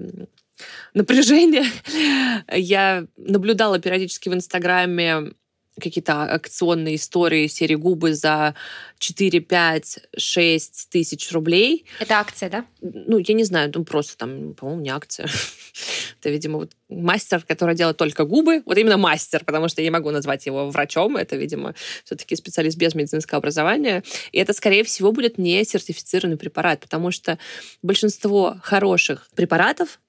напряжения 0.94 1.66
я 2.52 3.06
наблюдала 3.16 3.78
периодически 3.78 4.28
в 4.28 4.34
Инстаграме 4.34 5.32
какие-то 5.80 6.24
акционные 6.24 6.96
истории 6.96 7.46
серии 7.46 7.74
губы 7.74 8.14
за 8.14 8.54
4, 8.98 9.40
5, 9.40 9.98
6 10.16 10.88
тысяч 10.90 11.32
рублей. 11.32 11.86
Это 11.98 12.18
акция, 12.18 12.50
да? 12.50 12.66
Ну, 12.80 13.18
я 13.18 13.34
не 13.34 13.44
знаю, 13.44 13.72
ну 13.74 13.84
просто 13.84 14.16
там, 14.16 14.54
по-моему, 14.54 14.82
не 14.82 14.90
акция. 14.90 15.28
Это, 16.20 16.30
видимо, 16.30 16.58
вот 16.58 16.72
мастер, 16.88 17.42
который 17.42 17.74
делает 17.74 17.96
только 17.96 18.24
губы. 18.24 18.62
Вот 18.66 18.76
именно 18.76 18.98
мастер, 18.98 19.44
потому 19.44 19.68
что 19.68 19.80
я 19.80 19.86
не 19.86 19.90
могу 19.90 20.10
назвать 20.10 20.44
его 20.46 20.68
врачом. 20.68 21.16
Это, 21.16 21.36
видимо, 21.36 21.74
все-таки 22.04 22.36
специалист 22.36 22.76
без 22.76 22.94
медицинского 22.94 23.38
образования. 23.38 24.04
И 24.30 24.38
это, 24.38 24.52
скорее 24.52 24.84
всего, 24.84 25.10
будет 25.10 25.38
не 25.38 25.64
сертифицированный 25.64 26.36
препарат, 26.36 26.80
потому 26.80 27.10
что 27.10 27.38
большинство 27.82 28.56
хороших 28.62 29.28
препаратов, 29.34 30.00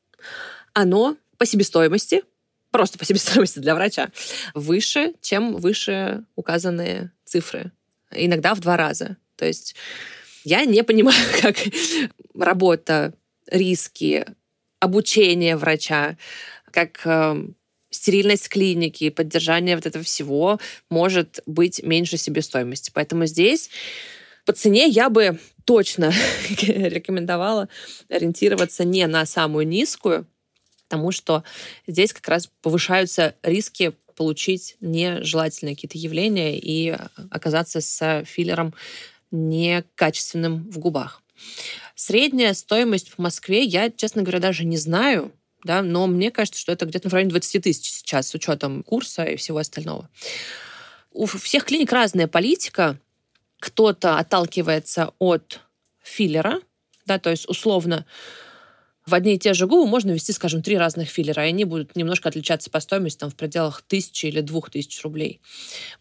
оно 0.73 1.15
по 1.37 1.45
себестоимости 1.45 2.23
просто 2.73 2.97
по 2.97 3.05
себестоимости 3.05 3.59
для 3.59 3.75
врача, 3.75 4.09
выше, 4.55 5.13
чем 5.21 5.55
выше 5.55 6.25
указанные 6.35 7.11
цифры. 7.23 7.71
Иногда 8.11 8.55
в 8.55 8.59
два 8.59 8.75
раза. 8.75 9.15
То 9.37 9.45
есть 9.45 9.75
я 10.43 10.65
не 10.65 10.83
понимаю, 10.83 11.23
как 11.41 11.55
работа, 12.33 13.13
риски, 13.47 14.25
обучение 14.79 15.55
врача, 15.55 16.17
как 16.71 17.01
э, 17.05 17.35
стерильность 17.91 18.49
клиники, 18.49 19.09
поддержание 19.09 19.75
вот 19.75 19.85
этого 19.85 20.03
всего 20.03 20.59
может 20.89 21.41
быть 21.45 21.83
меньше 21.83 22.17
себестоимости. 22.17 22.91
Поэтому 22.93 23.27
здесь 23.27 23.69
по 24.45 24.51
цене 24.51 24.87
я 24.87 25.09
бы 25.09 25.39
точно 25.63 26.11
рекомендовала 26.61 27.69
ориентироваться 28.09 28.83
не 28.83 29.05
на 29.05 29.25
самую 29.27 29.67
низкую, 29.67 30.27
тому, 30.87 31.11
что 31.11 31.43
здесь 31.87 32.13
как 32.13 32.27
раз 32.27 32.49
повышаются 32.61 33.35
риски 33.43 33.93
получить 34.15 34.75
нежелательные 34.79 35.75
какие-то 35.75 35.97
явления 35.97 36.57
и 36.59 36.95
оказаться 37.29 37.81
с 37.81 38.23
филлером 38.25 38.73
некачественным 39.31 40.69
в 40.69 40.77
губах. 40.77 41.21
Средняя 41.95 42.53
стоимость 42.53 43.09
в 43.09 43.17
Москве, 43.17 43.63
я, 43.63 43.89
честно 43.89 44.21
говоря, 44.21 44.39
даже 44.39 44.65
не 44.65 44.77
знаю, 44.77 45.31
да, 45.63 45.81
но 45.81 46.07
мне 46.07 46.31
кажется, 46.31 46.59
что 46.59 46.71
это 46.71 46.85
где-то 46.85 47.09
в 47.09 47.13
районе 47.13 47.31
20 47.31 47.63
тысяч 47.63 47.91
сейчас 47.91 48.29
с 48.29 48.35
учетом 48.35 48.83
курса 48.83 49.23
и 49.23 49.35
всего 49.35 49.59
остального. 49.59 50.09
У 51.11 51.25
всех 51.25 51.65
клиник 51.65 51.91
разная 51.91 52.27
политика. 52.27 52.99
Кто-то 53.59 54.17
отталкивается 54.17 55.13
от 55.19 55.61
филлера, 56.01 56.59
да, 57.05 57.17
то 57.17 57.29
есть 57.29 57.47
условно 57.47 58.05
в 59.05 59.13
одни 59.13 59.35
и 59.35 59.39
те 59.39 59.53
же 59.53 59.67
губы 59.67 59.85
можно 59.85 60.11
ввести, 60.11 60.31
скажем, 60.31 60.61
три 60.61 60.77
разных 60.77 61.09
филлера, 61.09 61.45
и 61.45 61.49
они 61.49 61.65
будут 61.65 61.95
немножко 61.95 62.29
отличаться 62.29 62.69
по 62.69 62.79
стоимости 62.79 63.19
там, 63.19 63.29
в 63.29 63.35
пределах 63.35 63.81
тысячи 63.81 64.27
или 64.27 64.39
двух 64.39 64.69
тысяч 64.69 65.01
рублей. 65.03 65.41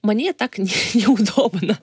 Мне 0.03 0.32
так 0.32 0.59
не, 0.59 0.70
неудобно. 0.94 1.78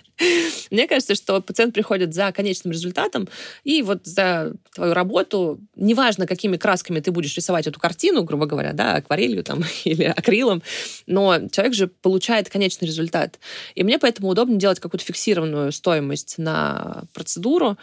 Мне 0.72 0.88
кажется, 0.88 1.16
что 1.16 1.42
пациент 1.42 1.74
приходит 1.74 2.14
за 2.14 2.32
конечным 2.32 2.72
результатом, 2.72 3.28
и 3.64 3.82
вот 3.82 4.06
за 4.06 4.54
твою 4.74 4.94
работу, 4.94 5.60
неважно, 5.76 6.26
какими 6.26 6.58
красками 6.58 7.00
ты 7.02 7.12
будешь 7.12 7.36
рисовать 7.36 7.68
эту 7.68 7.80
картину, 7.80 8.24
грубо 8.24 8.46
говоря, 8.46 8.72
да, 8.74 8.96
акварелью 8.96 9.44
там, 9.44 9.64
или 9.84 10.04
акрилом, 10.04 10.64
но 11.06 11.48
человек 11.50 11.74
же 11.74 11.88
получает 11.88 12.50
конечный 12.50 12.88
результат. 12.88 13.40
И 13.76 13.84
мне 13.84 14.00
поэтому 14.00 14.30
удобно 14.30 14.56
делать 14.56 14.80
какую-то 14.80 15.06
фиксированную 15.06 15.74
стоимость 15.74 16.38
на 16.38 17.04
процедуру. 17.14 17.78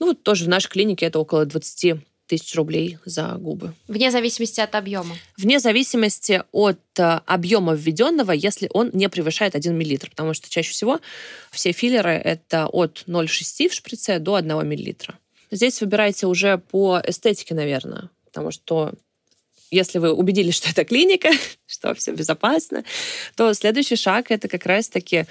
Ну, 0.00 0.06
вот 0.06 0.22
тоже 0.22 0.46
в 0.46 0.48
нашей 0.48 0.70
клинике 0.70 1.06
это 1.06 1.18
около 1.18 1.44
20 1.44 1.96
тысяч 2.26 2.54
рублей 2.54 2.98
за 3.04 3.34
губы. 3.38 3.74
Вне 3.88 4.10
зависимости 4.10 4.60
от 4.60 4.74
объема? 4.74 5.16
Вне 5.36 5.60
зависимости 5.60 6.42
от 6.52 6.80
э, 6.98 7.20
объема 7.26 7.74
введенного, 7.74 8.32
если 8.32 8.70
он 8.72 8.90
не 8.92 9.08
превышает 9.08 9.54
1 9.54 9.76
мл, 9.76 9.98
потому 10.10 10.34
что 10.34 10.48
чаще 10.48 10.70
всего 10.70 11.00
все 11.50 11.72
филлеры 11.72 12.12
это 12.12 12.66
от 12.66 13.04
0,6 13.06 13.68
в 13.68 13.74
шприце 13.74 14.18
до 14.18 14.36
1 14.36 14.56
мл. 14.56 14.94
Здесь 15.50 15.80
выбирайте 15.80 16.26
уже 16.26 16.58
по 16.58 17.00
эстетике, 17.06 17.54
наверное, 17.54 18.10
потому 18.24 18.50
что 18.50 18.92
если 19.70 19.98
вы 19.98 20.12
убедились, 20.12 20.54
что 20.56 20.70
это 20.70 20.84
клиника, 20.84 21.30
что 21.66 21.94
все 21.94 22.12
безопасно, 22.12 22.84
то 23.36 23.52
следующий 23.54 23.96
шаг 23.96 24.30
это 24.30 24.48
как 24.48 24.66
раз-таки 24.66 25.26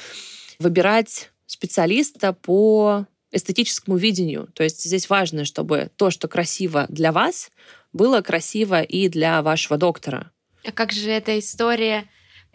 выбирать 0.59 1.29
специалиста 1.45 2.33
по 2.33 3.05
эстетическому 3.34 3.97
видению. 3.97 4.47
То 4.53 4.63
есть 4.63 4.84
здесь 4.84 5.09
важно, 5.09 5.43
чтобы 5.43 5.89
то, 5.97 6.11
что 6.11 6.27
красиво 6.27 6.86
для 6.89 7.11
вас, 7.11 7.51
было 7.91 8.21
красиво 8.21 8.81
и 8.81 9.09
для 9.09 9.41
вашего 9.41 9.77
доктора. 9.77 10.31
А 10.65 10.71
как 10.71 10.91
же 10.91 11.09
эта 11.09 11.38
история, 11.38 12.05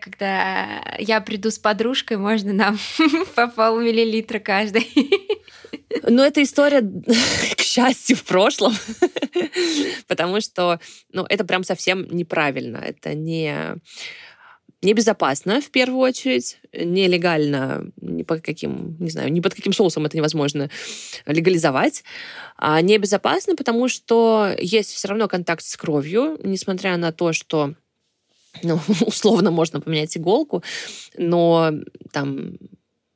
когда 0.01 0.83
я 0.99 1.21
приду 1.21 1.51
с 1.51 1.59
подружкой, 1.59 2.17
можно 2.17 2.53
нам 2.53 2.79
по 3.35 3.49
полмиллилитра 3.49 4.39
каждой? 4.39 4.89
Ну, 6.03 6.23
эта 6.23 6.43
история, 6.43 6.81
к 7.57 7.61
счастью, 7.61 8.17
в 8.17 8.25
прошлом, 8.25 8.75
потому 10.07 10.41
что 10.41 10.81
ну, 11.13 11.27
это 11.29 11.45
прям 11.45 11.65
совсем 11.65 12.09
неправильно. 12.09 12.79
Это 12.79 13.15
не 13.15 13.77
небезопасно, 14.81 15.61
в 15.61 15.71
первую 15.71 16.01
очередь, 16.01 16.59
нелегально, 16.73 17.91
ни 18.19 18.25
под 18.25 18.43
каким, 18.43 18.97
не 18.99 19.11
знаю, 19.11 19.33
ни 19.33 19.41
под 19.41 19.55
каким 19.55 19.73
соусом 19.73 20.05
это 20.05 20.17
невозможно 20.17 20.69
легализовать. 21.25 22.05
А 22.57 22.81
небезопасно, 22.81 23.55
потому 23.57 23.89
что 23.89 24.55
есть 24.59 24.93
все 24.93 25.09
равно 25.09 25.29
контакт 25.29 25.65
с 25.65 25.77
кровью, 25.77 26.39
несмотря 26.43 26.97
на 26.97 27.13
то, 27.13 27.33
что 27.33 27.75
ну, 28.63 28.81
условно 29.07 29.51
можно 29.51 29.81
поменять 29.81 30.17
иголку, 30.17 30.63
но 31.17 31.73
там 32.13 32.59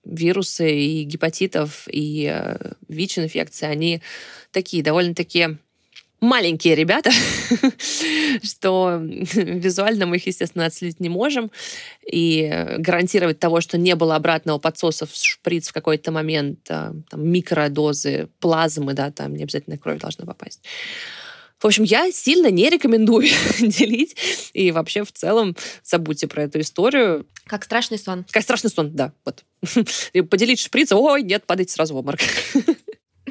вирусы 0.05 0.73
и 0.73 1.05
гепатитов, 1.05 1.87
и 1.89 2.29
э, 2.33 2.73
ВИЧ-инфекции, 2.89 3.67
они 3.67 4.03
такие 4.51 4.83
довольно-таки 4.83 5.59
маленькие 6.23 6.75
ребята, 6.75 7.11
что 8.43 8.99
визуально 9.03 10.07
мы 10.07 10.17
их, 10.17 10.27
естественно, 10.27 10.65
отследить 10.65 11.01
не 11.01 11.11
можем. 11.11 11.51
И 12.11 12.49
гарантировать 12.79 13.39
того, 13.39 13.61
что 13.61 13.77
не 13.77 13.95
было 13.95 14.17
обратного 14.17 14.59
подсоса 14.59 15.05
в 15.05 15.15
шприц 15.15 15.69
в 15.69 15.73
какой-то 15.73 16.13
момент, 16.13 16.61
э, 16.71 16.93
там, 17.11 17.29
микродозы 17.29 18.29
плазмы, 18.39 18.95
да, 18.95 19.11
там 19.11 19.35
не 19.35 19.43
обязательно 19.43 19.77
кровь 19.77 19.99
должна 19.99 20.25
попасть. 20.25 20.63
В 21.61 21.67
общем, 21.67 21.85
я 21.85 22.11
сильно 22.11 22.51
не 22.51 22.71
рекомендую 22.71 23.29
делить. 23.61 24.17
И 24.53 24.71
вообще, 24.73 25.05
в 25.05 25.13
целом, 25.13 25.57
забудьте 25.85 26.27
про 26.29 26.45
эту 26.45 26.61
историю. 26.61 27.27
Как 27.47 27.65
страшный 27.65 27.99
сон. 27.99 28.25
Как 28.31 28.43
страшный 28.43 28.71
сон, 28.71 28.95
да. 28.95 29.13
Вот. 29.25 29.45
Поделить 30.31 30.61
шприц, 30.61 30.93
ой, 30.93 31.23
нет, 31.23 31.45
падайте 31.47 31.73
сразу 31.73 31.95
в 31.95 31.97
обморок. 31.97 32.21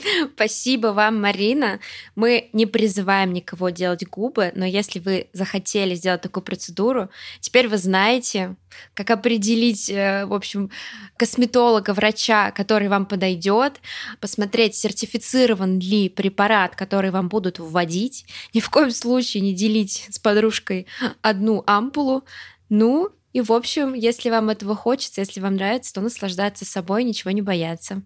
Спасибо 0.36 0.88
вам, 0.88 1.22
Марина. 1.22 1.80
Мы 2.16 2.50
не 2.54 2.66
призываем 2.66 3.34
никого 3.34 3.70
делать 3.70 4.08
губы, 4.08 4.52
но 4.56 4.66
если 4.66 5.00
вы 5.00 5.28
захотели 5.34 5.96
сделать 5.96 6.22
такую 6.22 6.44
процедуру, 6.44 7.10
теперь 7.40 7.68
вы 7.68 7.78
знаете, 7.78 8.56
как 8.94 9.10
определить, 9.12 9.90
э, 9.90 10.26
в 10.26 10.34
общем, 10.34 10.70
косметолога, 11.18 11.94
врача, 11.94 12.52
который 12.52 12.88
вам 12.88 13.06
подойдет, 13.06 13.80
посмотреть, 14.20 14.76
сертифицирован 14.76 15.80
ли 15.80 16.10
препарат, 16.10 16.76
который 16.76 17.12
вам 17.12 17.30
будут 17.30 17.60
вводить. 17.60 18.26
Ни 18.54 18.60
в 18.60 18.70
коем 18.70 18.92
случае 18.92 19.42
не 19.42 19.54
делить 19.54 20.08
с 20.10 20.20
подружкой 20.20 20.88
одну 21.22 21.64
ампулу. 21.66 22.24
Ну, 22.70 23.10
и, 23.34 23.42
в 23.42 23.52
общем, 23.52 23.94
если 23.94 24.30
вам 24.30 24.50
этого 24.50 24.76
хочется, 24.76 25.22
если 25.22 25.40
вам 25.40 25.56
нравится, 25.56 25.94
то 25.94 26.02
наслаждаться 26.02 26.66
собой, 26.66 27.04
ничего 27.04 27.32
не 27.32 27.42
бояться. 27.42 28.02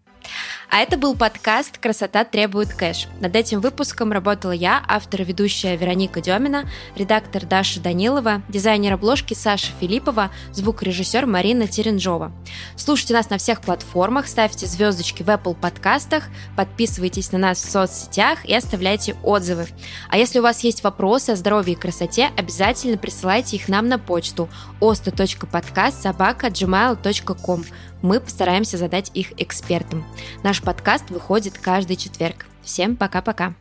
А 0.69 0.79
это 0.79 0.97
был 0.97 1.15
подкаст 1.15 1.77
«Красота 1.77 2.25
требует 2.25 2.73
кэш». 2.73 3.07
Над 3.21 3.35
этим 3.35 3.61
выпуском 3.61 4.11
работала 4.11 4.51
я, 4.51 4.83
автор 4.87 5.21
и 5.21 5.23
ведущая 5.23 5.77
Вероника 5.77 6.21
Демина, 6.21 6.69
редактор 6.95 7.45
Даша 7.45 7.79
Данилова, 7.79 8.41
дизайнер 8.49 8.93
обложки 8.93 9.33
Саша 9.33 9.71
Филиппова, 9.79 10.31
звукорежиссер 10.51 11.25
Марина 11.25 11.67
Теренжова. 11.67 12.33
Слушайте 12.75 13.13
нас 13.13 13.29
на 13.29 13.37
всех 13.37 13.61
платформах, 13.61 14.27
ставьте 14.27 14.65
звездочки 14.65 15.23
в 15.23 15.27
Apple 15.27 15.55
подкастах, 15.55 16.25
подписывайтесь 16.57 17.31
на 17.31 17.37
нас 17.37 17.59
в 17.63 17.69
соцсетях 17.69 18.43
и 18.45 18.53
оставляйте 18.53 19.15
отзывы. 19.23 19.67
А 20.09 20.17
если 20.17 20.39
у 20.39 20.43
вас 20.43 20.63
есть 20.63 20.83
вопросы 20.83 21.29
о 21.31 21.35
здоровье 21.35 21.75
и 21.75 21.79
красоте, 21.79 22.31
обязательно 22.35 22.97
присылайте 22.97 23.55
их 23.55 23.69
нам 23.69 23.87
на 23.87 23.97
почту 23.97 24.49
osta.podcast 24.81 26.01
мы 28.01 28.19
постараемся 28.19 28.77
задать 28.77 29.11
их 29.13 29.33
экспертам. 29.41 30.05
Наш 30.43 30.61
подкаст 30.61 31.09
выходит 31.09 31.57
каждый 31.57 31.95
четверг. 31.95 32.45
Всем 32.63 32.95
пока-пока. 32.95 33.53